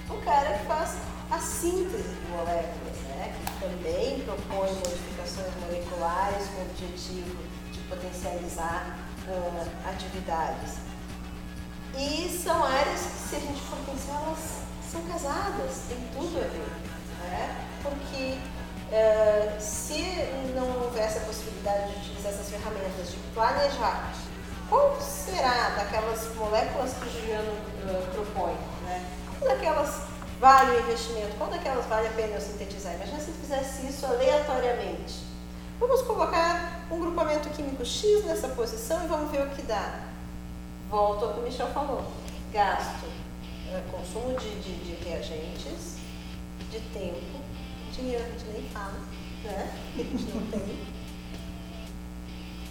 [0.09, 0.97] o cara que faz
[1.31, 7.37] a síntese de moléculas, né, que também propõe modificações moleculares com o objetivo
[7.71, 8.97] de potencializar
[9.29, 10.79] uh, atividades.
[11.97, 16.41] E são áreas que, se a gente for pensar, elas são casadas, tem tudo a
[16.41, 16.71] ver.
[17.21, 17.67] Né?
[17.81, 18.37] Porque
[18.91, 20.03] uh, se
[20.53, 24.13] não houvesse a possibilidade de utilizar essas ferramentas, de planejar
[24.69, 29.05] qual será daquelas moléculas que o Juliano uh, propõe, né?
[29.41, 30.10] daquelas
[30.41, 32.95] vale o investimento, qual daquelas vale a pena eu sintetizar?
[32.95, 35.19] Imagina se eu fizesse isso aleatoriamente.
[35.79, 39.99] Vamos colocar um grupamento químico X nessa posição e vamos ver o que dá.
[40.89, 42.03] Volto ao que o Michel falou.
[42.51, 43.05] Gasto,
[43.71, 45.97] é, consumo de, de, de, reagentes,
[46.71, 47.39] de tempo,
[47.95, 48.99] dinheiro a gente nem fala,
[49.43, 49.71] né?
[49.93, 50.87] Que a gente não tem.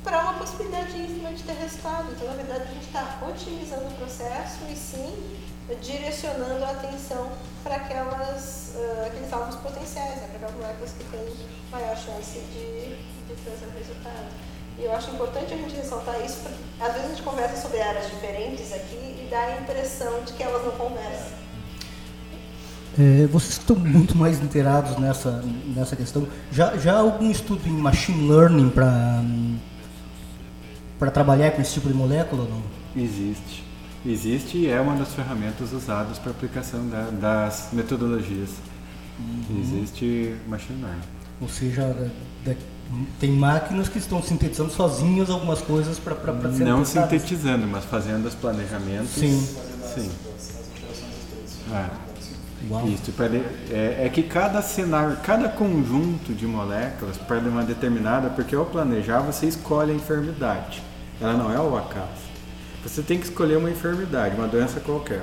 [0.02, 2.10] Para uma possibilidade ínfima de ter resultado.
[2.10, 5.49] Então, na verdade, a gente está otimizando o processo e sim
[5.82, 7.28] direcionando a atenção
[7.62, 11.26] para aquelas, uh, aqueles alvos potenciais, né, para aquelas moléculas que têm
[11.70, 12.96] maior chance de,
[13.28, 14.26] de trazer resultado.
[14.78, 17.80] E eu acho importante a gente ressaltar isso, porque às vezes a gente conversa sobre
[17.80, 21.40] áreas diferentes aqui e dá a impressão de que elas não conversam.
[22.98, 25.42] É, vocês estão muito mais inteirados nessa,
[25.76, 26.26] nessa questão.
[26.50, 29.22] Já, já há algum estudo em machine learning para
[31.00, 32.62] para trabalhar com esse tipo de molécula ou não?
[32.94, 33.64] Existe.
[34.04, 38.50] Existe e é uma das ferramentas usadas para aplicação da- das metodologias.
[39.60, 41.02] Existe machine learning.
[41.40, 41.82] Ou seja,
[42.44, 42.54] da-
[43.20, 46.14] tem máquinas que estão sintetizando sozinhas algumas coisas para
[46.52, 49.10] ser Não sintetizando, mas fazendo os planejamentos.
[49.10, 49.38] Sim.
[49.94, 50.10] Sim.
[51.72, 51.86] É.
[52.70, 52.86] Uau.
[52.88, 58.54] Isso, de- é, é que cada cenário, cada conjunto de moléculas para uma determinada, porque
[58.54, 60.82] ao planejar você escolhe a enfermidade,
[61.20, 62.29] ela não é o acaso.
[62.82, 65.22] Você tem que escolher uma enfermidade, uma doença qualquer.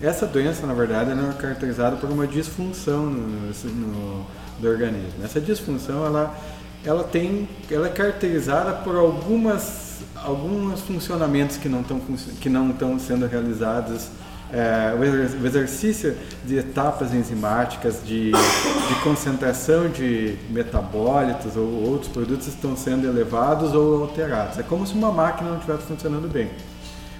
[0.00, 4.26] Essa doença, na verdade, ela é caracterizada por uma disfunção no, no-
[4.58, 5.24] do organismo.
[5.24, 6.36] Essa disfunção, ela,
[6.84, 12.00] ela tem, ela é caracterizada por algumas, alguns funcionamentos que não estão
[12.40, 14.08] que não estão sendo realizados
[14.52, 22.12] é, o exer- o exercício de etapas enzimáticas, de, de concentração de metabólitos ou outros
[22.12, 24.58] produtos estão sendo elevados ou alterados.
[24.58, 26.50] É como se uma máquina não estivesse funcionando bem.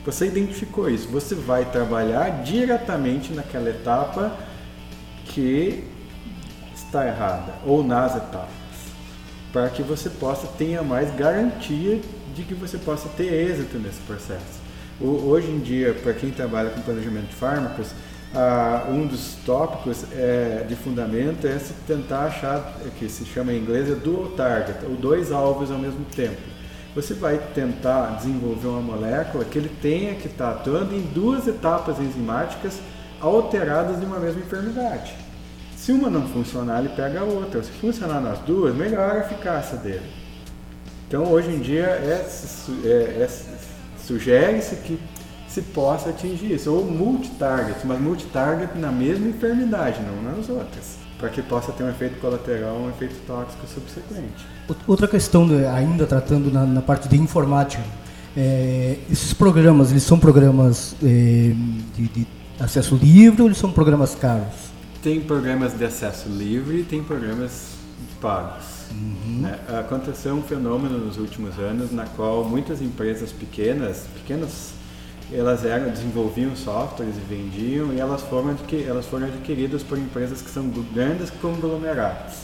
[0.05, 4.37] Você identificou isso, você vai trabalhar diretamente naquela etapa
[5.27, 5.85] que
[6.75, 8.49] está errada ou nas etapas,
[9.53, 12.01] para que você possa tenha mais garantia
[12.35, 14.61] de que você possa ter êxito nesse processo.
[15.01, 17.89] Hoje em dia, para quem trabalha com planejamento de fármacos,
[18.91, 23.59] um dos tópicos é, de fundamento é se tentar achar, é que se chama em
[23.59, 26.41] inglês, é dual target, ou dois alvos ao mesmo tempo.
[26.95, 31.99] Você vai tentar desenvolver uma molécula que ele tenha que estar atuando em duas etapas
[31.99, 32.81] enzimáticas
[33.21, 35.15] alteradas de uma mesma enfermidade.
[35.77, 37.63] Se uma não funcionar, ele pega a outra.
[37.63, 40.07] Se funcionar nas duas, melhora a eficácia dele.
[41.09, 42.27] Então, hoje em dia, é,
[42.85, 42.89] é-
[43.23, 43.59] é-
[43.99, 44.99] sugere-se que
[45.49, 51.31] se possa atingir isso, ou multi-target, mas multi-target na mesma enfermidade, não nas outras, para
[51.31, 54.45] que possa ter um efeito colateral, um efeito tóxico subsequente.
[54.69, 57.85] Out- Outra questão, né, ainda tratando na, na parte de informática,
[58.37, 61.07] é, esses programas, eles são programas é,
[61.95, 62.27] de, de
[62.59, 64.73] acesso livre ou eles são programas caros?
[65.01, 67.77] Tem programas de acesso livre e tem programas
[68.21, 68.65] pagos.
[69.41, 69.61] né?
[69.79, 74.73] Aconteceu um fenômeno nos últimos anos na qual muitas empresas pequenas, pequenas,
[75.35, 80.43] elas eram, desenvolviam softwares e vendiam e elas foram, adqui- elas foram adquiridas por empresas
[80.43, 82.35] que são grandes conglomerados.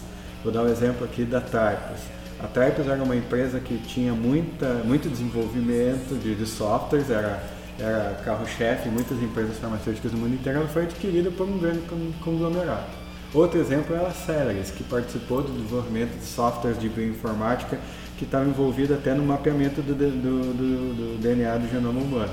[0.42, 2.00] Vou dar um exemplo aqui da Typos.
[2.40, 7.42] A Typos era uma empresa que tinha muita, muito desenvolvimento de, de softwares, era,
[7.78, 11.80] era carro-chefe em muitas empresas farmacêuticas do mundo inteiro, ela foi adquirida por um grande
[11.80, 12.86] con- conglomerado.
[13.34, 17.78] Outro exemplo é a Celeris, que participou do desenvolvimento de softwares de bioinformática
[18.16, 22.32] que estava envolvido até no mapeamento do, do- do- do DNA do genoma humano.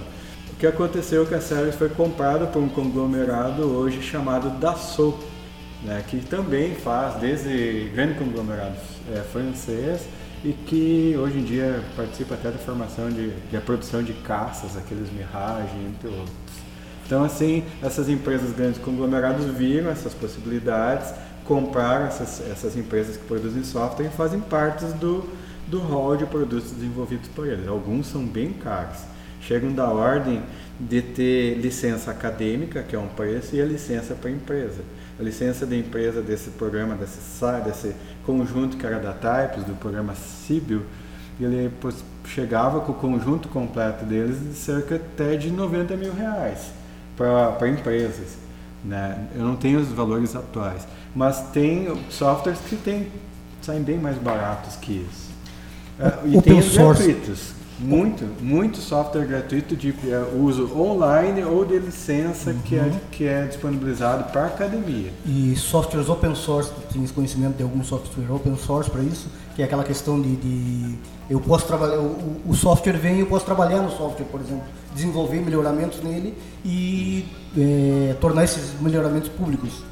[0.56, 5.18] O que aconteceu é que a Celeris foi comprada por um conglomerado hoje chamado Dassault,
[5.84, 8.78] né, que também faz desde grande conglomerado
[9.14, 10.08] é, francês
[10.46, 14.78] e que hoje em dia participa até da formação de, de a produção de caças,
[14.78, 16.34] aqueles Mirage, entre outros.
[17.06, 21.14] Então, assim, essas empresas grandes conglomerados viram essas possibilidades,
[21.44, 25.30] compraram essas, essas empresas que produzem software e fazem parte do,
[25.68, 27.68] do hall de produtos desenvolvidos por eles.
[27.68, 29.00] Alguns são bem caros,
[29.46, 30.42] chegam da ordem
[30.80, 34.82] de ter licença acadêmica, que é um preço, e a licença para a empresa.
[35.20, 37.20] A licença da empresa desse programa, desse,
[37.64, 40.82] desse conjunto que era da Types, do programa Sibyl,
[41.40, 41.72] ele
[42.26, 46.72] chegava com o conjunto completo deles de cerca até de 90 mil reais
[47.16, 48.38] para empresas.
[48.84, 49.28] Né?
[49.36, 53.12] Eu não tenho os valores atuais, mas tem softwares que tem,
[53.62, 55.35] saem bem mais baratos que isso.
[56.00, 57.04] É, e Open tem os source.
[57.04, 57.56] gratuitos.
[57.78, 63.46] Muito, muito software gratuito de é, uso online ou de licença que, é, que é
[63.48, 65.12] disponibilizado para academia.
[65.26, 69.28] E softwares open source, tens conhecimento de algum software open source para isso?
[69.58, 70.96] Que é aquela questão de, de-
[71.30, 75.42] eu posso trabalhar, o, o software vem, eu posso trabalhar no software, por exemplo, desenvolver
[75.42, 77.26] melhoramentos nele e
[77.58, 79.84] é, tornar esses melhoramentos públicos.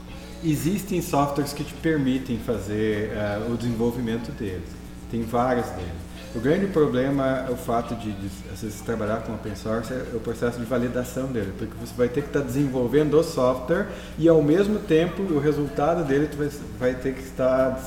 [0.41, 4.82] Existem softwares que te permitem fazer eh, o desenvolvimento deles.
[5.13, 5.91] Tem vários deles.
[6.35, 10.19] O grande problema é o fato de, de vezes, trabalhar com open source é o
[10.19, 14.41] processo de validação dele, porque você vai ter que estar desenvolvendo o software e ao
[14.41, 16.49] mesmo tempo o resultado dele vai,
[16.79, 17.79] vai ter que estar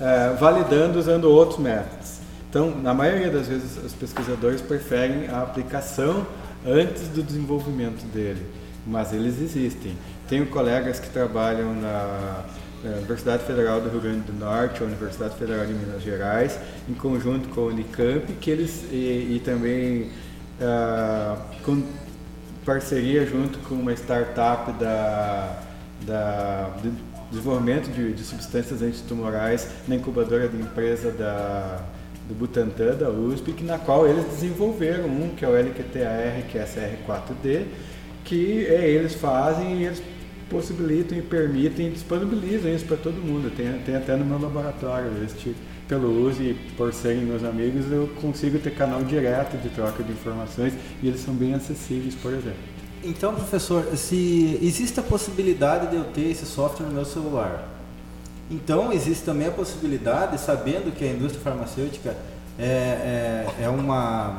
[0.00, 2.20] eh, validando usando outros métodos.
[2.48, 6.26] Então, na maioria das vezes, os pesquisadores preferem a aplicação
[6.66, 8.46] antes do desenvolvimento dele,
[8.86, 9.98] mas eles existem.
[10.26, 12.42] Tenho colegas que trabalham na
[12.84, 16.58] eh, Universidade Federal do Rio Grande do Norte, ou Universidade Federal de Minas Gerais,
[16.88, 20.10] em conjunto com a Unicamp, que eles e, e também
[20.60, 21.82] ah, com
[22.64, 25.58] parceria junto com uma startup da,
[26.06, 31.80] da do desenvolvimento de, de substâncias antitumorais na incubadora da empresa da,
[32.28, 36.58] do Butantan, da USP, que, na qual eles desenvolveram um, que é o LQTAR, que
[36.58, 37.64] é SR4D,
[38.24, 40.02] que é, eles fazem e eles
[40.54, 43.50] possibilitam e permitem, disponibilizam isso para todo mundo.
[43.54, 45.54] Tem, tem até no meu laboratório este
[45.88, 50.12] pelo uso e por serem meus amigos, eu consigo ter canal direto de troca de
[50.12, 52.56] informações e eles são bem acessíveis, por exemplo.
[53.02, 57.68] Então, professor, se existe a possibilidade de eu ter esse software no meu celular,
[58.50, 62.16] então existe também a possibilidade, sabendo que a indústria farmacêutica
[62.58, 64.38] é, é, é uma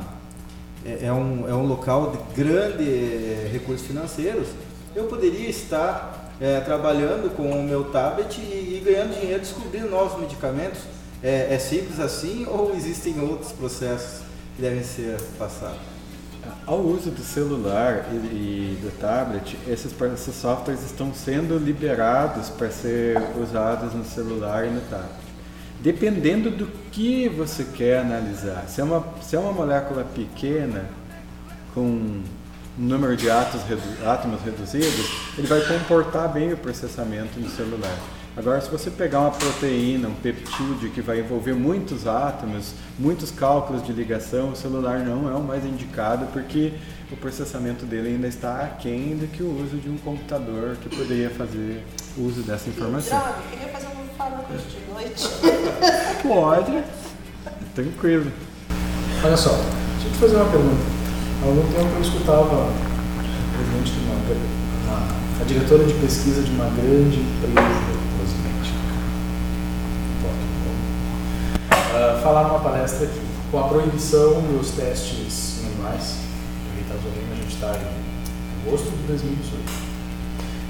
[0.85, 4.47] é, é um, é um local de grande é, recursos financeiros,
[4.95, 10.19] eu poderia estar é, trabalhando com o meu tablet e, e ganhando dinheiro descobrindo novos
[10.19, 10.81] medicamentos
[11.21, 14.21] é, é simples assim ou existem outros processos
[14.55, 15.79] que devem ser passados?
[16.67, 22.69] Ao uso do celular e, e do tablet, esses, esses softwares estão sendo liberados para
[22.69, 25.25] ser usados no celular e no tablet.
[25.81, 28.65] Dependendo do que você quer analisar.
[28.67, 30.85] Se é uma, se é uma molécula pequena,
[31.73, 32.21] com
[32.77, 33.65] número de átomos,
[34.05, 37.97] átomos reduzidos, ele vai comportar bem o processamento no celular.
[38.37, 43.81] Agora, se você pegar uma proteína, um peptídeo que vai envolver muitos átomos, muitos cálculos
[43.81, 46.73] de ligação, o celular não é o mais indicado porque
[47.09, 51.29] o processamento dele ainda está aquém do que o uso de um computador que poderia
[51.29, 51.81] fazer
[52.17, 53.17] uso dessa informação.
[53.17, 55.29] Droga, queria fazer um fármaco de noite.
[56.21, 56.83] Pode,
[57.73, 58.31] tranquilo.
[59.23, 60.94] Olha só, deixa eu te fazer uma pergunta.
[61.45, 62.73] Há algum tempo eu escutava
[63.53, 64.97] presidente de uma, uma,
[65.39, 67.61] a diretora de pesquisa de uma grande empresa
[71.69, 73.21] uh, falar numa palestra aqui,
[73.51, 76.17] com a proibição dos testes em animais,
[76.89, 79.71] a gente está em agosto de 2018,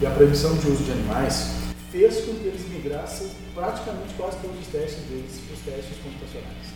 [0.01, 1.51] e a proibição de uso de animais
[1.89, 6.74] fez com que eles migrassem praticamente quase todos os testes deles para os testes computacionais.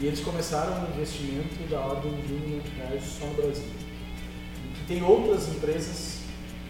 [0.00, 3.64] E eles começaram um investimento da ordem de um milhão de reais só no Brasil.
[4.80, 6.20] E tem outras empresas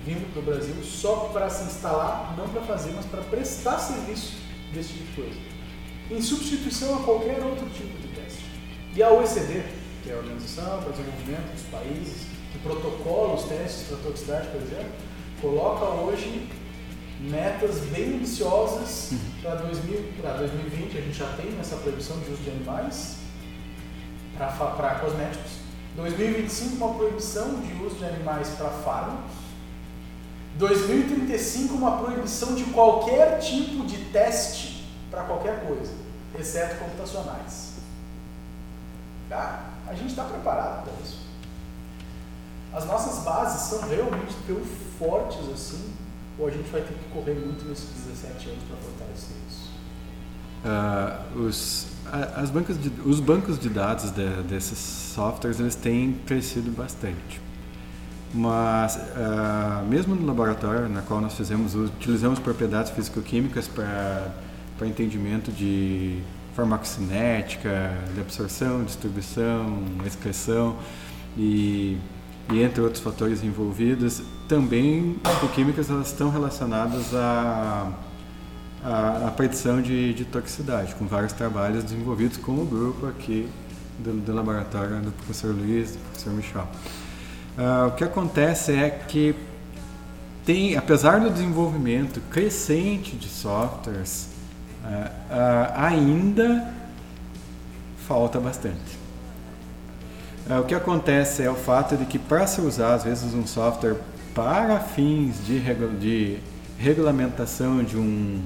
[0.05, 4.35] vindo para o Brasil só para se instalar, não para fazer, mas para prestar serviço
[4.73, 5.51] desse tipo de coisa
[6.11, 8.45] em substituição a qualquer outro tipo de teste.
[8.95, 9.63] E a OECD,
[10.03, 14.49] que é a Organização para o Desenvolvimento dos Países, que protocola os testes para toxicidade,
[14.49, 14.93] por exemplo,
[15.41, 16.49] coloca hoje
[17.21, 20.99] metas bem ambiciosas para 2020.
[20.99, 23.19] A gente já tem essa proibição de uso de animais
[24.47, 25.53] para cosméticos.
[25.97, 29.33] 2025, uma proibição de uso de animais para fármacos.
[30.57, 35.93] 2035, uma proibição de qualquer tipo de teste para qualquer coisa
[36.39, 37.75] exceto computacionais.
[39.29, 39.65] Tá?
[39.89, 41.19] A gente está preparado para isso.
[42.73, 44.61] As nossas bases são realmente tão
[44.99, 45.93] fortes assim,
[46.39, 49.71] ou a gente vai ter que correr muito nesses 17 anos para fortalecer isso?
[50.65, 51.87] Uh, os,
[52.37, 57.41] as bancas de, os bancos de dados de, desses softwares eles têm crescido bastante.
[58.33, 64.33] Mas, uh, mesmo no laboratório na qual nós fizemos, utilizamos propriedades físico-químicas para
[64.87, 66.21] entendimento de
[66.55, 70.77] farmacocinética, de absorção, distribuição, excreção
[71.37, 71.99] e,
[72.53, 75.17] e entre outros fatores envolvidos, também
[75.55, 77.93] químicas elas estão relacionadas à,
[78.85, 83.49] à, à predição de, de, toxicidade, com vários trabalhos desenvolvidos com o grupo aqui
[83.99, 86.69] do, do laboratório do professor Luiz, do professor Michel.
[87.59, 89.35] Uh, o que acontece é que
[90.45, 94.31] tem, apesar do desenvolvimento crescente de softwares,
[94.83, 96.73] Uh, ainda
[98.09, 98.99] falta bastante.
[100.49, 103.47] Uh, o que acontece é o fato de que para se usar às vezes um
[103.47, 103.97] software
[104.35, 105.61] para fins de,
[105.99, 106.39] de
[106.79, 108.43] regulamentação de um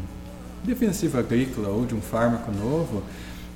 [0.64, 3.02] defensivo agrícola ou de um fármaco novo,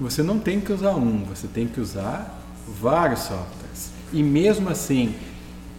[0.00, 2.38] você não tem que usar um, você tem que usar
[2.80, 3.90] vários softwares.
[4.12, 5.14] E mesmo assim,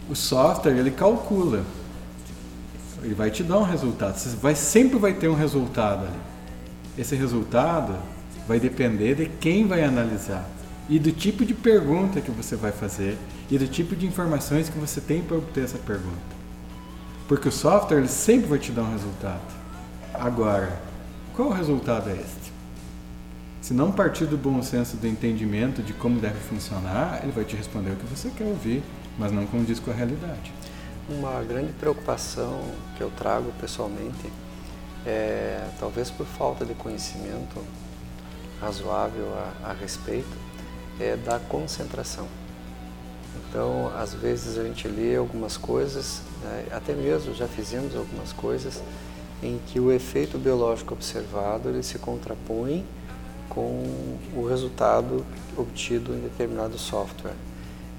[0.08, 1.64] o software ele calcula,
[3.02, 4.16] ele vai te dar um resultado.
[4.18, 6.18] Você vai sempre vai ter um resultado ali.
[6.98, 7.94] Esse resultado
[8.46, 10.48] vai depender de quem vai analisar
[10.88, 13.16] e do tipo de pergunta que você vai fazer
[13.50, 16.40] e do tipo de informações que você tem para obter essa pergunta.
[17.28, 19.40] Porque o software ele sempre vai te dar um resultado.
[20.12, 20.89] Agora,
[21.34, 22.52] qual o resultado é este?
[23.60, 27.56] Se não partir do bom senso do entendimento de como deve funcionar, ele vai te
[27.56, 28.82] responder o que você quer ouvir,
[29.18, 30.52] mas não condiz com a realidade.
[31.08, 32.60] Uma grande preocupação
[32.96, 34.30] que eu trago pessoalmente
[35.06, 37.62] é, talvez por falta de conhecimento
[38.60, 39.32] razoável
[39.64, 40.36] a, a respeito,
[40.98, 42.26] é da concentração.
[43.48, 48.82] Então, às vezes a gente lê algumas coisas, né, até mesmo já fizemos algumas coisas
[49.42, 52.84] em que o efeito biológico observado ele se contrapõe
[53.48, 53.84] com
[54.36, 55.24] o resultado
[55.56, 57.34] obtido em determinado software.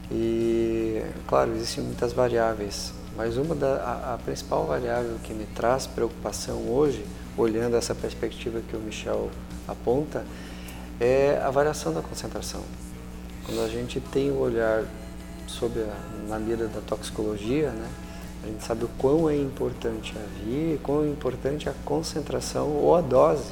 [0.09, 5.87] E, claro, existem muitas variáveis, mas uma da, a, a principal variável que me traz
[5.87, 7.05] preocupação hoje,
[7.37, 9.29] olhando essa perspectiva que o Michel
[9.67, 10.25] aponta,
[10.99, 12.61] é a variação da concentração.
[13.45, 14.83] Quando a gente tem o olhar
[15.47, 17.89] sobre a, na mira da toxicologia, né,
[18.43, 22.95] a gente sabe o quão é importante a via, quão é importante a concentração ou
[22.95, 23.51] a dose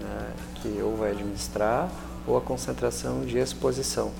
[0.00, 1.90] né, que ou vai administrar
[2.26, 4.12] ou a concentração de exposição.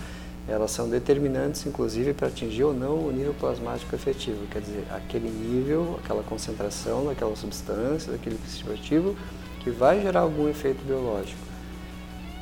[0.49, 5.29] Elas são determinantes, inclusive, para atingir ou não o nível plasmático efetivo, quer dizer, aquele
[5.29, 9.17] nível, aquela concentração daquela substância, daquele princípio ativo,
[9.61, 11.39] que vai gerar algum efeito biológico,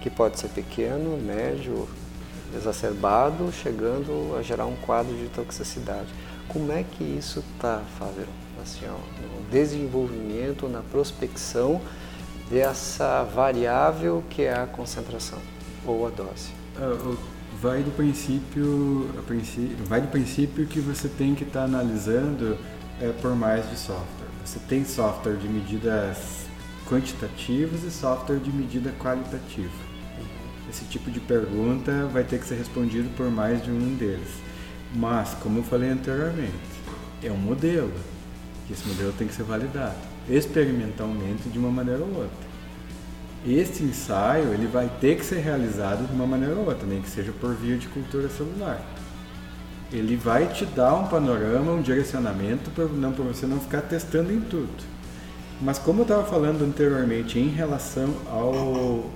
[0.01, 1.87] que pode ser pequeno, médio,
[2.57, 6.09] exacerbado, chegando a gerar um quadro de toxicidade.
[6.53, 8.27] Como é que isso está, Fábio?
[8.61, 11.81] Assim, ó, no desenvolvimento, na prospecção
[12.51, 15.39] dessa variável que é a concentração
[15.87, 16.51] ou a dose?
[16.77, 17.17] Uh,
[17.63, 19.09] vai do princípio,
[19.87, 22.59] vai do princípio que você tem que estar tá analisando
[23.01, 24.27] é, por mais de software.
[24.45, 26.47] Você tem software de medidas
[26.89, 29.71] quantitativas e software de medida qualitativa.
[30.69, 34.50] Esse tipo de pergunta vai ter que ser respondido por mais de um deles.
[34.95, 36.53] Mas, como eu falei anteriormente,
[37.23, 37.93] é um modelo,
[38.67, 42.51] que esse modelo tem que ser validado experimentalmente de uma maneira ou outra.
[43.47, 47.09] Este ensaio ele vai ter que ser realizado de uma maneira ou outra, nem que
[47.09, 48.81] seja por via de cultura celular.
[49.93, 54.85] Ele vai te dar um panorama, um direcionamento para você não ficar testando em tudo.
[55.61, 59.11] Mas como eu estava falando anteriormente em relação ao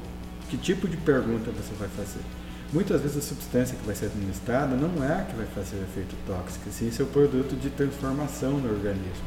[0.48, 2.20] que tipo de pergunta você vai fazer,
[2.74, 6.16] muitas vezes a substância que vai ser administrada não é a que vai fazer efeito
[6.26, 9.24] tóxico, sim seu produto de transformação no organismo.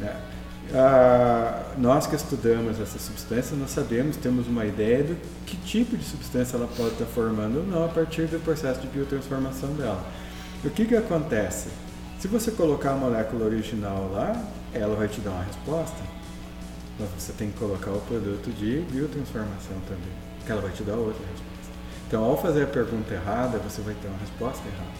[0.00, 0.16] Né?
[0.72, 6.04] Ah, nós que estudamos essa substância, nós sabemos, temos uma ideia do que tipo de
[6.04, 10.02] substância ela pode estar formando ou não a partir do processo de biotransformação dela.
[10.64, 11.68] O que, que acontece?
[12.18, 14.40] Se você colocar a molécula original lá,
[14.72, 15.98] ela vai te dar uma resposta,
[16.98, 20.12] mas você tem que colocar o produto de biotransformação também,
[20.46, 21.49] que ela vai te dar outra resposta.
[22.10, 24.90] Então, ao fazer a pergunta errada, você vai ter uma resposta errada.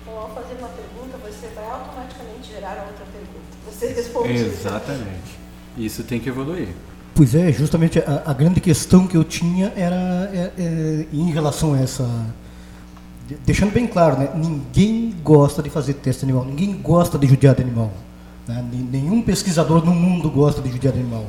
[0.00, 3.42] Então, ao fazer uma pergunta, você vai automaticamente gerar a outra pergunta.
[3.68, 4.32] Você responde.
[4.32, 5.36] Exatamente.
[5.76, 6.68] Isso tem que evoluir.
[7.12, 11.74] Pois é, justamente a, a grande questão que eu tinha era é, é, em relação
[11.74, 12.08] a essa.
[13.44, 14.30] Deixando bem claro, né?
[14.32, 17.90] ninguém gosta de fazer teste animal, ninguém gosta de judiar de animal.
[18.46, 18.64] Né?
[18.92, 21.26] Nenhum pesquisador no mundo gosta de judiar de animal.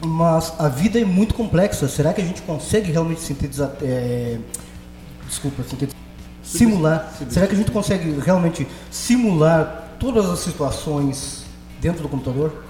[0.00, 1.88] Mas a vida é muito complexa.
[1.88, 3.72] Será que a gente consegue realmente sintetizar.
[3.82, 4.38] É,
[5.26, 5.98] desculpa, sintetizar
[6.48, 7.12] simular.
[7.28, 11.44] Será que a gente consegue realmente simular todas as situações
[11.80, 12.64] dentro do computador?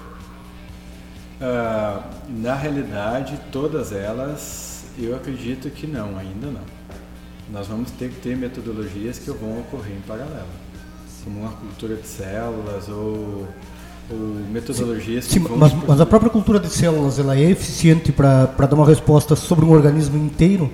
[1.39, 6.79] Uh, na realidade, todas elas, eu acredito que não, ainda não.
[7.49, 10.49] Nós vamos ter que ter metodologias que vão ocorrer em paralelo,
[11.23, 13.47] como uma cultura de células ou,
[14.11, 14.17] ou
[14.51, 18.85] metodologias sim, mas, mas, a própria cultura de células ela é eficiente para dar uma
[18.85, 20.71] resposta sobre um organismo inteiro?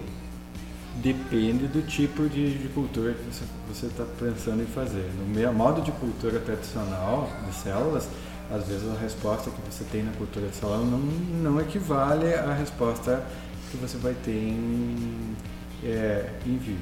[0.96, 5.08] Depende do tipo de, de cultura que você está pensando em fazer.
[5.20, 8.08] No meu modo de cultura tradicional de células,
[8.52, 11.00] às vezes a resposta que você tem na cultura de célula não,
[11.52, 13.24] não equivale à resposta
[13.70, 15.36] que você vai ter em,
[15.84, 16.82] é, em vivo.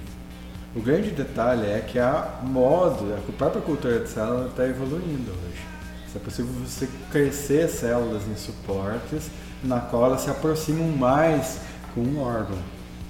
[0.76, 5.73] O grande detalhe é que a modo, a própria cultura de célula está evoluindo hoje.
[6.16, 9.30] É possível você crescer células em suportes
[9.64, 11.60] na qual elas se aproximam mais
[11.94, 12.58] com um órgão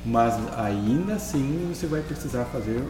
[0.05, 2.83] mas ainda assim você vai precisar fazer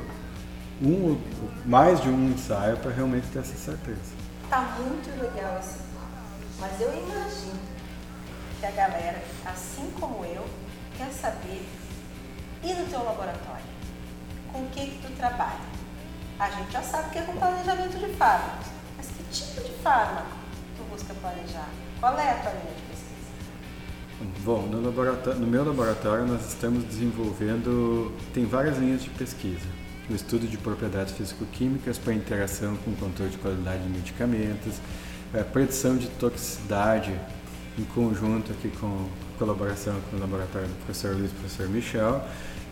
[0.82, 1.20] um,
[1.66, 4.14] mais de um ensaio para realmente ter essa certeza.
[4.50, 5.84] Tá muito legal esse
[6.60, 7.60] mas eu imagino
[8.60, 10.46] que a galera, assim como eu,
[10.96, 11.68] quer saber
[12.64, 13.66] e no teu laboratório,
[14.52, 15.60] com o que que tu trabalha?
[16.40, 18.16] A gente já sabe que é com planejamento de que
[19.34, 20.28] tipo de fármaco
[20.78, 21.70] tu busca planejar?
[22.00, 22.94] Qual é a tua linha de
[24.44, 29.66] Bom, no, no, meu laboratório nós estamos desenvolvendo, tem várias linhas de pesquisa.
[30.10, 34.76] O estudo de propriedades físico-químicas para interação com controle de qualidade de medicamentos,
[35.34, 37.14] a é, predição de toxicidade
[37.78, 39.08] em conjunto aqui com
[39.40, 42.24] colaboração com o laboratório do professor Luiz e professor Michel.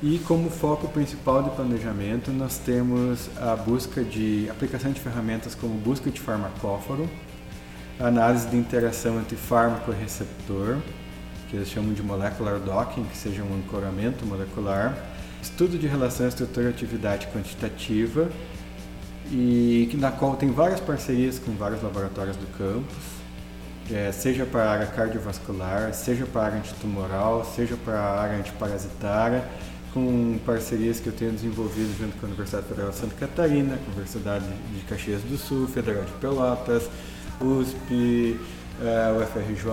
[0.04, 5.76] E como foco principal de planejamento, nós temos a busca de aplicação de ferramentas como
[5.76, 7.08] busca de farmacóforo,
[8.00, 10.80] análise de interação entre fármaco e receptor,
[11.48, 14.98] que eles chamam de molecular docking, que seja um ancoramento molecular,
[15.40, 18.28] estudo de relação estrutura-atividade quantitativa,
[19.30, 23.22] e na qual tem várias parcerias com vários laboratórios do campus,
[23.92, 28.38] é, seja para a área cardiovascular, seja para a área antitumoral, seja para a área
[28.38, 29.44] antiparasitária,
[29.94, 33.84] com parcerias que eu tenho desenvolvido junto com a Universidade Federal de Santa Catarina, com
[33.84, 36.90] a Universidade de Caxias do Sul, Federal de Pelotas,
[37.40, 38.40] USP,
[38.82, 39.72] é, UFRJ,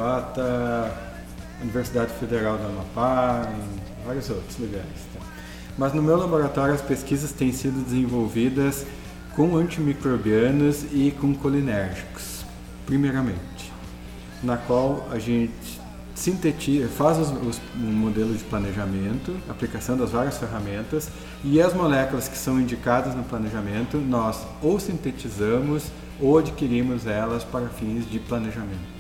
[1.62, 4.86] Universidade Federal do Amapá, e vários outros lugares.
[5.14, 5.20] Tá?
[5.76, 8.84] Mas no meu laboratório as pesquisas têm sido desenvolvidas
[9.36, 12.44] com antimicrobianos e com colinérgicos,
[12.84, 13.72] primeiramente,
[14.42, 15.80] na qual a gente
[16.18, 21.08] sintetiza, faz os, os, um modelo de planejamento, aplicação das várias ferramentas
[21.44, 25.84] e as moléculas que são indicadas no planejamento nós ou sintetizamos
[26.20, 28.98] ou adquirimos elas para fins de planejamento.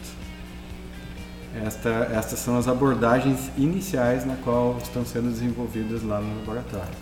[1.64, 6.94] Esta, estas são as abordagens iniciais na qual estão sendo desenvolvidas lá no laboratório.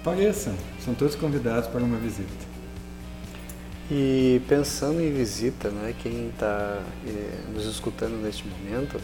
[0.00, 0.54] Apareçam,
[0.84, 2.46] são todos convidados para uma visita.
[3.90, 9.00] E pensando em visita, né, quem está eh, nos escutando neste momento,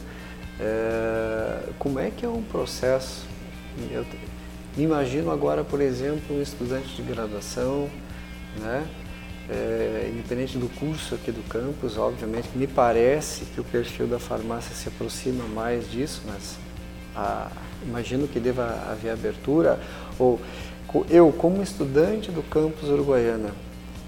[0.60, 3.26] é, como é que é um processo?
[3.90, 4.04] Eu
[4.76, 7.88] imagino agora, por exemplo, um estudante de graduação,
[8.60, 8.86] né,
[9.48, 14.74] é, independente do curso aqui do campus, obviamente, me parece que o perfil da farmácia
[14.74, 16.56] se aproxima mais disso, mas
[17.14, 17.50] a,
[17.84, 19.80] imagino que deva haver abertura.
[20.18, 20.40] Ou
[21.08, 23.50] eu, como estudante do campus Uruguaiana,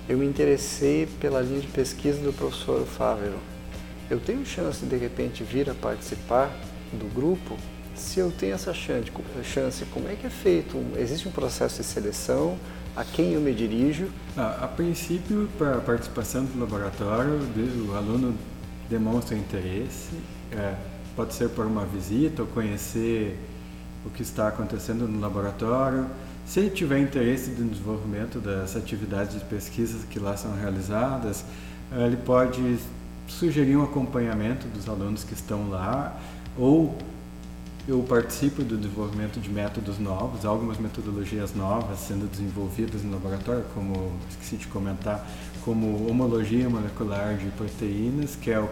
[0.09, 3.38] eu me interessei pela linha de pesquisa do professor Fávero.
[4.14, 6.48] Eu tenho chance de, repente vir a participar
[6.92, 7.56] do grupo?
[7.96, 9.10] Se eu tenho essa chance,
[9.42, 10.80] chance como é que é feito?
[10.96, 12.56] Existe um processo de seleção?
[12.94, 14.08] a quem eu me dirijo?
[14.36, 17.40] a princípio, para a participação do laboratório,
[17.88, 18.36] o aluno
[18.88, 20.10] demonstra interesse,
[20.52, 20.76] é,
[21.16, 23.36] pode ser por uma visita ou conhecer
[24.06, 26.06] o que está acontecendo no laboratório.
[26.46, 31.44] Se ele tiver interesse no desenvolvimento das atividades de pesquisa que lá são realizadas,
[31.90, 32.78] ele pode
[33.27, 36.18] sugerir um acompanhamento dos alunos que estão lá
[36.57, 36.97] ou
[37.87, 44.12] eu participo do desenvolvimento de métodos novos, algumas metodologias novas sendo desenvolvidas no laboratório, como
[44.31, 45.27] esqueci de comentar,
[45.64, 48.66] como homologia molecular de proteínas, que é a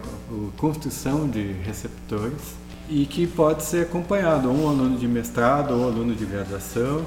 [0.57, 2.55] construção de receptores,
[2.89, 7.05] e que pode ser acompanhado um aluno de mestrado ou aluno de graduação,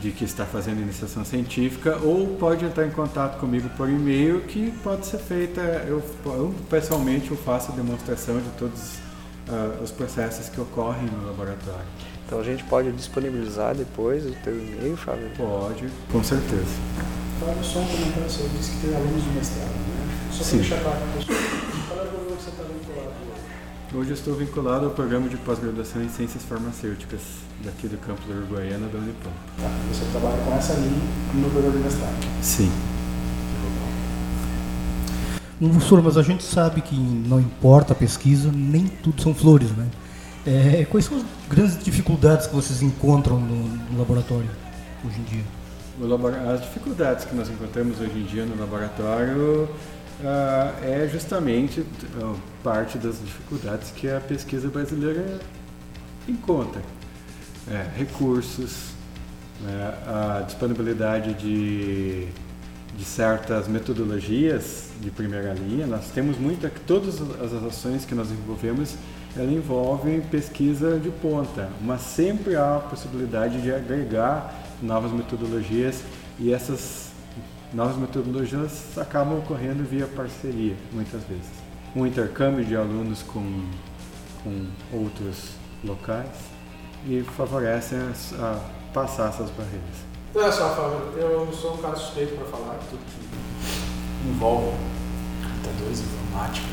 [0.00, 4.70] de que está fazendo iniciação científica, ou pode entrar em contato comigo por e-mail, que
[4.82, 8.96] pode ser feita, eu, eu pessoalmente eu faço a demonstração de todos
[9.48, 11.86] uh, os processos que ocorrem no laboratório.
[12.26, 15.30] Então a gente pode disponibilizar depois o teu e-mail, Fábio?
[15.36, 16.64] Pode, com certeza.
[17.40, 20.30] Fábio, só um comentário, você disse que tem alunos de mestrado, né?
[20.32, 21.38] Só para deixar claro para pessoa,
[21.88, 23.26] qual é o programa que você está vinculado
[23.94, 24.12] hoje?
[24.12, 27.20] Estou vinculado ao programa de pós-graduação em Ciências Farmacêuticas,
[27.64, 29.30] daqui do campo da Uruguaiana da Unipam.
[29.60, 31.02] Tá, você trabalha com essa linha
[31.34, 32.14] no programa de mestrado?
[32.42, 32.70] Sim.
[35.58, 39.86] Professor, mas a gente sabe que não importa a pesquisa, nem tudo são flores, né?
[40.46, 44.50] É, quais são as grandes dificuldades que vocês encontram no, no laboratório
[45.04, 45.44] hoje em dia?
[46.52, 49.66] As dificuldades que nós encontramos hoje em dia no laboratório
[50.24, 51.84] ah, é justamente
[52.62, 55.38] parte das dificuldades que a pesquisa brasileira
[56.28, 56.82] encontra.
[57.68, 58.90] É, recursos,
[59.60, 62.28] né, a disponibilidade de
[62.96, 65.86] de certas metodologias de primeira linha.
[65.86, 68.94] Nós temos muita todas as ações que nós desenvolvemos,
[69.36, 76.02] ela envolvem pesquisa de ponta, mas sempre há a possibilidade de agregar novas metodologias
[76.38, 77.10] e essas
[77.72, 81.50] novas metodologias acabam ocorrendo via parceria, muitas vezes.
[81.94, 83.68] Um intercâmbio de alunos com,
[84.42, 85.50] com outros
[85.82, 86.28] locais
[87.06, 88.10] e favorece a,
[88.42, 88.60] a
[88.92, 90.06] passar essas barreiras.
[90.30, 94.76] Então, olha só, Fábio, eu sou um cara suspeito para falar tudo que envolve
[95.42, 96.66] computadores, informática,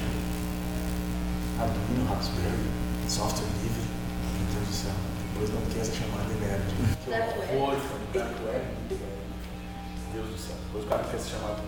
[1.59, 3.87] Arduino, Raspberry, software livre,
[4.37, 4.91] meu Deus do céu.
[5.33, 6.63] Depois não tem essa chamada de nerd.
[7.05, 7.77] Que horror,
[8.13, 8.82] Dark Web.
[10.13, 10.55] Deus do céu.
[10.69, 11.61] Depois o cara quer ser chamado.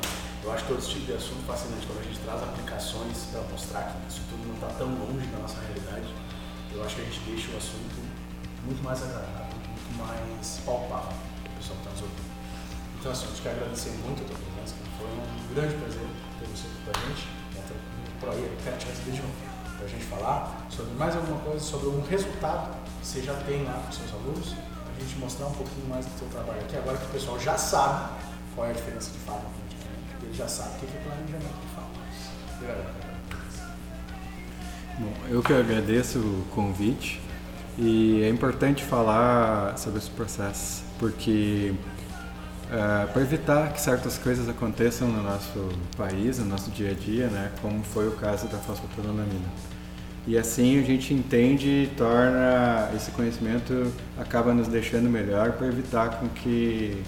[0.43, 1.86] Eu acho todo esse tipo de assunto fascinante.
[1.88, 5.39] Quando a gente traz aplicações para mostrar que isso tudo não está tão longe da
[5.39, 6.14] nossa realidade,
[6.72, 7.98] eu acho que a gente deixa o assunto
[8.64, 11.18] muito mais agradável, muito mais palpável
[11.66, 12.36] pessoal que está nos ouvindo.
[13.00, 16.08] Então, assim, eu quero agradecer muito a tua presença, foi um grande prazer
[16.39, 17.28] ter você aqui com a gente.
[18.20, 19.34] Por aí, eu quero te receber de novo,
[19.78, 23.64] para a gente falar sobre mais alguma coisa, sobre um resultado que você já tem
[23.64, 26.98] lá com seus alunos, a gente mostrar um pouquinho mais do seu trabalho aqui, agora
[26.98, 28.10] que o pessoal já sabe
[28.56, 31.76] qual é a diferença de fala medicamento, ele já sabe o que é planejamento de
[31.76, 31.89] fala.
[32.56, 33.06] Obrigado.
[34.97, 37.22] Bom, eu que agradeço o convite
[37.78, 41.74] e é importante falar sobre esse processo porque
[42.66, 47.28] uh, para evitar que certas coisas aconteçam no nosso país, no nosso dia a dia,
[47.28, 49.49] né, como foi o caso da fosfatronamina.
[50.26, 56.20] E assim a gente entende e torna esse conhecimento acaba nos deixando melhor para evitar
[56.20, 57.03] com que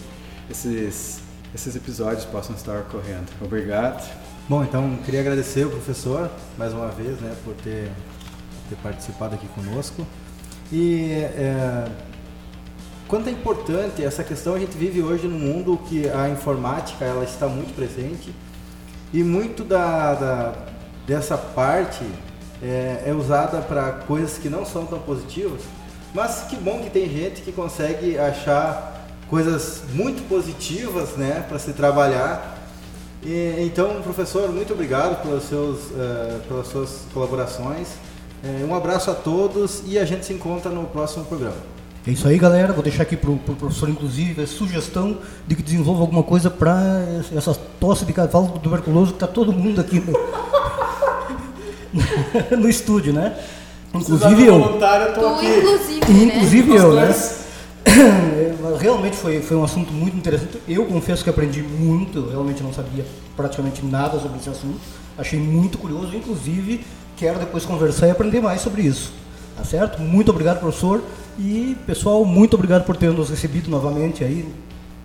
[0.50, 1.24] esses
[1.54, 3.26] esses episódios possam estar ocorrendo.
[3.41, 4.08] Obrigado.
[4.48, 7.91] Bom, então queria agradecer o professor mais uma vez, né, por ter,
[8.70, 10.06] ter participado aqui conosco.
[10.72, 11.86] E é,
[13.08, 17.24] quanto é importante essa questão, a gente vive hoje num mundo que a informática ela
[17.24, 18.34] está muito presente
[19.14, 20.54] e muito da, da
[21.08, 22.04] dessa parte
[22.62, 25.62] é, é usada para coisas que não são tão positivas.
[26.14, 28.97] Mas que bom que tem gente que consegue achar
[29.30, 32.57] coisas muito positivas né, para se trabalhar.
[33.23, 37.89] E, então, professor, muito obrigado pelos seus, uh, pelas suas colaborações.
[38.43, 41.57] Uh, um abraço a todos e a gente se encontra no próximo programa.
[42.05, 42.71] É isso aí, galera.
[42.71, 46.49] Vou deixar aqui para o pro professor, inclusive, a sugestão de que desenvolva alguma coisa
[46.49, 47.03] para
[47.36, 50.13] essa tosse de cavalo tuberculoso que está todo mundo aqui no,
[52.57, 53.38] no estúdio, né?
[53.93, 54.57] Inclusive eu.
[54.57, 56.36] Inclusive, né?
[56.36, 57.13] inclusive eu, né?
[58.80, 60.60] realmente foi, foi um assunto muito interessante.
[60.68, 64.80] Eu confesso que aprendi muito, realmente não sabia praticamente nada sobre esse assunto.
[65.18, 66.86] Achei muito curioso, inclusive
[67.16, 69.12] quero depois conversar e aprender mais sobre isso.
[69.58, 70.00] Tá certo?
[70.00, 71.04] Muito obrigado, professor.
[71.40, 74.48] E, pessoal, muito obrigado por ter nos recebido novamente aí,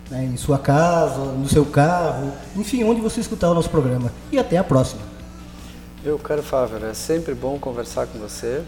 [0.09, 4.11] né, em sua casa, no seu carro, enfim, onde você escutar o nosso programa.
[4.31, 5.01] E até a próxima.
[6.03, 8.61] Eu, caro Fábio, é sempre bom conversar com você.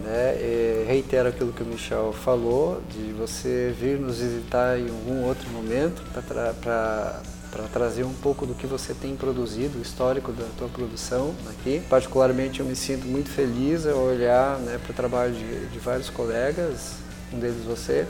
[0.00, 0.36] Né?
[0.40, 5.48] E reitero aquilo que o Michel falou, de você vir nos visitar em algum outro
[5.50, 7.22] momento para
[7.54, 11.80] tra trazer um pouco do que você tem produzido, o histórico da tua produção aqui.
[11.88, 16.10] Particularmente eu me sinto muito feliz ao olhar né, para o trabalho de, de vários
[16.10, 16.94] colegas,
[17.32, 18.06] um deles você,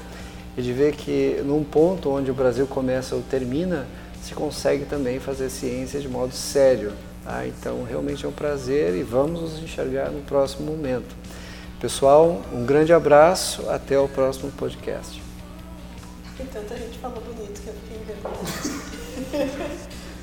[0.56, 3.86] e de ver que num ponto onde o Brasil começa ou termina,
[4.22, 6.92] se consegue também fazer ciência de modo sério.
[7.22, 7.46] Tá?
[7.46, 11.14] Então realmente é um prazer e vamos nos enxergar no próximo momento.
[11.80, 15.20] Pessoal, um grande abraço, até o próximo podcast.
[16.36, 18.38] Tem tanta gente falou bonito que eu fiquei envergonhada.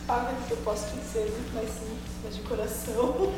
[0.07, 3.13] Fábio, que eu posso te dizer muito mais simples, mas de coração.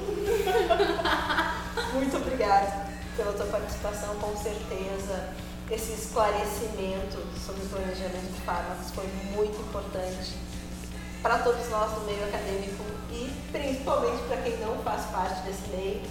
[1.94, 2.88] muito obrigada
[3.18, 5.30] pela tua participação, com certeza.
[5.70, 10.34] Esse esclarecimento sobre o planejamento de fármacos foi muito importante
[11.22, 16.02] para todos nós do meio acadêmico e principalmente para quem não faz parte desse meio